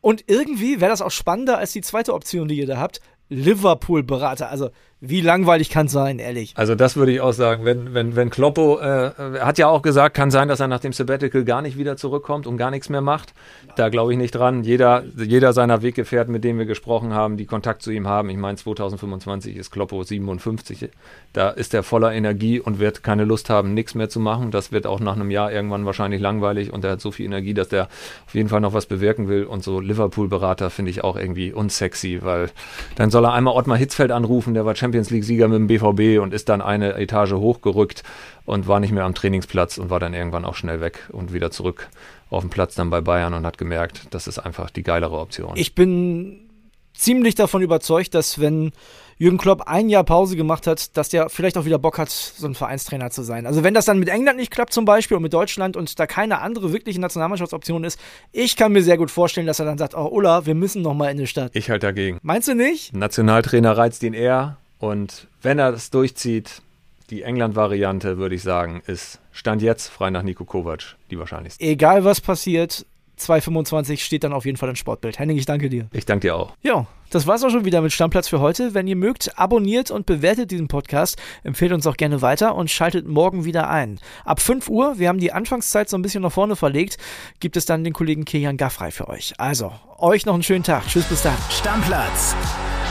Und 0.00 0.24
irgendwie 0.26 0.80
wäre 0.80 0.90
das 0.90 1.02
auch 1.02 1.10
spannender 1.10 1.58
als 1.58 1.72
die 1.72 1.82
zweite 1.82 2.14
Option, 2.14 2.48
die 2.48 2.56
ihr 2.56 2.66
da 2.66 2.78
habt. 2.78 3.00
Liverpool-Berater. 3.28 4.50
Also, 4.50 4.70
wie 5.02 5.22
langweilig 5.22 5.70
kann 5.70 5.86
es 5.86 5.92
sein, 5.92 6.18
ehrlich? 6.18 6.52
Also 6.56 6.74
das 6.74 6.94
würde 6.94 7.10
ich 7.10 7.22
auch 7.22 7.32
sagen. 7.32 7.64
Wenn, 7.64 7.94
wenn, 7.94 8.16
wenn 8.16 8.28
Kloppo, 8.28 8.78
äh, 8.80 9.12
hat 9.40 9.56
ja 9.56 9.66
auch 9.66 9.80
gesagt, 9.80 10.14
kann 10.14 10.30
sein, 10.30 10.46
dass 10.46 10.60
er 10.60 10.68
nach 10.68 10.80
dem 10.80 10.92
Sabbatical 10.92 11.42
gar 11.44 11.62
nicht 11.62 11.78
wieder 11.78 11.96
zurückkommt 11.96 12.46
und 12.46 12.58
gar 12.58 12.70
nichts 12.70 12.90
mehr 12.90 13.00
macht. 13.00 13.32
Da 13.76 13.88
glaube 13.88 14.12
ich 14.12 14.18
nicht 14.18 14.32
dran. 14.32 14.62
Jeder, 14.62 15.02
jeder 15.16 15.54
seiner 15.54 15.80
Weggefährten, 15.80 16.30
mit 16.30 16.44
denen 16.44 16.58
wir 16.58 16.66
gesprochen 16.66 17.14
haben, 17.14 17.38
die 17.38 17.46
Kontakt 17.46 17.80
zu 17.80 17.90
ihm 17.90 18.08
haben, 18.08 18.28
ich 18.28 18.36
meine 18.36 18.58
2025 18.58 19.56
ist 19.56 19.70
Kloppo 19.70 20.02
57, 20.02 20.90
da 21.32 21.48
ist 21.48 21.72
er 21.72 21.82
voller 21.82 22.12
Energie 22.12 22.60
und 22.60 22.78
wird 22.78 23.02
keine 23.02 23.24
Lust 23.24 23.48
haben, 23.48 23.72
nichts 23.72 23.94
mehr 23.94 24.10
zu 24.10 24.20
machen. 24.20 24.50
Das 24.50 24.70
wird 24.70 24.86
auch 24.86 25.00
nach 25.00 25.16
einem 25.16 25.30
Jahr 25.30 25.50
irgendwann 25.50 25.86
wahrscheinlich 25.86 26.20
langweilig 26.20 26.74
und 26.74 26.84
er 26.84 26.92
hat 26.92 27.00
so 27.00 27.10
viel 27.10 27.24
Energie, 27.24 27.54
dass 27.54 27.70
der 27.70 27.88
auf 28.26 28.34
jeden 28.34 28.50
Fall 28.50 28.60
noch 28.60 28.74
was 28.74 28.84
bewirken 28.84 29.28
will. 29.28 29.44
Und 29.44 29.64
so 29.64 29.80
Liverpool-Berater 29.80 30.68
finde 30.68 30.90
ich 30.90 31.02
auch 31.02 31.16
irgendwie 31.16 31.54
unsexy, 31.54 32.18
weil 32.20 32.50
dann 32.96 33.10
soll 33.10 33.24
er 33.24 33.32
einmal 33.32 33.54
Ottmar 33.54 33.78
Hitzfeld 33.78 34.10
anrufen, 34.10 34.52
der 34.52 34.66
war 34.66 34.76
Champion 34.76 34.89
Champions 34.90 35.10
League-Sieger 35.10 35.46
mit 35.46 35.56
dem 35.58 35.66
BVB 35.68 36.20
und 36.20 36.34
ist 36.34 36.48
dann 36.48 36.60
eine 36.60 36.94
Etage 36.94 37.32
hochgerückt 37.32 38.02
und 38.44 38.66
war 38.66 38.80
nicht 38.80 38.90
mehr 38.90 39.04
am 39.04 39.14
Trainingsplatz 39.14 39.78
und 39.78 39.88
war 39.88 40.00
dann 40.00 40.14
irgendwann 40.14 40.44
auch 40.44 40.56
schnell 40.56 40.80
weg 40.80 41.08
und 41.12 41.32
wieder 41.32 41.52
zurück 41.52 41.88
auf 42.30 42.42
den 42.42 42.50
Platz 42.50 42.74
dann 42.74 42.90
bei 42.90 43.00
Bayern 43.00 43.34
und 43.34 43.46
hat 43.46 43.56
gemerkt, 43.56 44.08
das 44.10 44.26
ist 44.26 44.40
einfach 44.40 44.70
die 44.70 44.82
geilere 44.82 45.18
Option. 45.18 45.52
Ich 45.54 45.74
bin 45.74 46.50
ziemlich 46.92 47.36
davon 47.36 47.62
überzeugt, 47.62 48.14
dass 48.14 48.40
wenn 48.40 48.72
Jürgen 49.16 49.38
Klopp 49.38 49.62
ein 49.66 49.88
Jahr 49.88 50.02
Pause 50.02 50.34
gemacht 50.34 50.66
hat, 50.66 50.96
dass 50.96 51.10
der 51.10 51.28
vielleicht 51.28 51.58
auch 51.58 51.66
wieder 51.66 51.78
Bock 51.78 51.98
hat, 51.98 52.08
so 52.08 52.46
ein 52.46 52.54
Vereinstrainer 52.54 53.10
zu 53.10 53.22
sein. 53.22 53.46
Also 53.46 53.62
wenn 53.62 53.74
das 53.74 53.84
dann 53.84 53.98
mit 53.98 54.08
England 54.08 54.38
nicht 54.38 54.50
klappt 54.50 54.72
zum 54.72 54.86
Beispiel 54.86 55.16
und 55.16 55.22
mit 55.22 55.34
Deutschland 55.34 55.76
und 55.76 55.98
da 56.00 56.06
keine 56.06 56.40
andere 56.40 56.72
wirkliche 56.72 57.00
Nationalmannschaftsoption 57.00 57.84
ist, 57.84 58.00
ich 58.32 58.56
kann 58.56 58.72
mir 58.72 58.82
sehr 58.82 58.96
gut 58.96 59.10
vorstellen, 59.10 59.46
dass 59.46 59.58
er 59.58 59.66
dann 59.66 59.78
sagt, 59.78 59.94
oh 59.94 60.08
Ulla, 60.10 60.46
wir 60.46 60.54
müssen 60.54 60.82
noch 60.82 60.94
mal 60.94 61.10
in 61.10 61.18
die 61.18 61.26
Stadt. 61.26 61.50
Ich 61.54 61.68
halt 61.68 61.82
dagegen. 61.82 62.18
Meinst 62.22 62.48
du 62.48 62.54
nicht? 62.54 62.96
Nationaltrainer 62.96 63.76
reizt 63.76 64.02
ihn 64.02 64.14
eher 64.14 64.56
und 64.80 65.28
wenn 65.42 65.58
er 65.58 65.72
das 65.72 65.90
durchzieht, 65.90 66.62
die 67.10 67.22
England-Variante, 67.22 68.18
würde 68.18 68.34
ich 68.34 68.42
sagen, 68.42 68.82
ist 68.86 69.20
Stand 69.30 69.62
jetzt 69.62 69.88
frei 69.88 70.10
nach 70.10 70.22
Nico 70.22 70.44
Kovac 70.44 70.96
die 71.10 71.18
wahrscheinlichste. 71.18 71.62
Egal 71.62 72.04
was 72.04 72.20
passiert, 72.20 72.86
225 73.20 74.04
steht 74.04 74.24
dann 74.24 74.32
auf 74.32 74.44
jeden 74.44 74.56
Fall 74.56 74.68
im 74.68 74.76
Sportbild. 74.76 75.18
Henning, 75.18 75.36
ich 75.36 75.46
danke 75.46 75.68
dir. 75.68 75.88
Ich 75.92 76.06
danke 76.06 76.28
dir 76.28 76.36
auch. 76.36 76.54
Ja, 76.62 76.86
das 77.10 77.26
war's 77.26 77.42
auch 77.42 77.50
schon 77.50 77.64
wieder 77.64 77.80
mit 77.80 77.92
Stammplatz 77.92 78.28
für 78.28 78.40
heute. 78.40 78.74
Wenn 78.74 78.86
ihr 78.86 78.96
mögt, 78.96 79.38
abonniert 79.38 79.90
und 79.90 80.06
bewertet 80.06 80.50
diesen 80.50 80.68
Podcast, 80.68 81.20
empfehlt 81.42 81.72
uns 81.72 81.86
auch 81.86 81.96
gerne 81.96 82.22
weiter 82.22 82.54
und 82.54 82.70
schaltet 82.70 83.06
morgen 83.06 83.44
wieder 83.44 83.68
ein. 83.68 83.98
Ab 84.24 84.40
5 84.40 84.68
Uhr, 84.68 84.98
wir 84.98 85.08
haben 85.08 85.18
die 85.18 85.32
Anfangszeit 85.32 85.88
so 85.88 85.96
ein 85.98 86.02
bisschen 86.02 86.22
nach 86.22 86.32
vorne 86.32 86.56
verlegt, 86.56 86.98
gibt 87.40 87.56
es 87.56 87.64
dann 87.64 87.84
den 87.84 87.92
Kollegen 87.92 88.24
Kilian 88.24 88.56
Gaffrey 88.56 88.90
für 88.90 89.08
euch. 89.08 89.34
Also, 89.38 89.72
euch 89.98 90.24
noch 90.24 90.34
einen 90.34 90.42
schönen 90.42 90.64
Tag. 90.64 90.86
Tschüss, 90.86 91.04
bis 91.04 91.22
dann. 91.22 91.36
Stammplatz. 91.50 92.34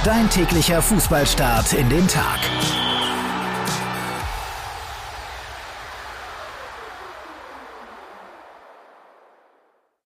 Dein 0.03 0.29
täglicher 0.29 0.81
Fußballstart 0.81 1.73
in 1.73 1.89
den 1.89 2.07
Tag. 2.07 2.39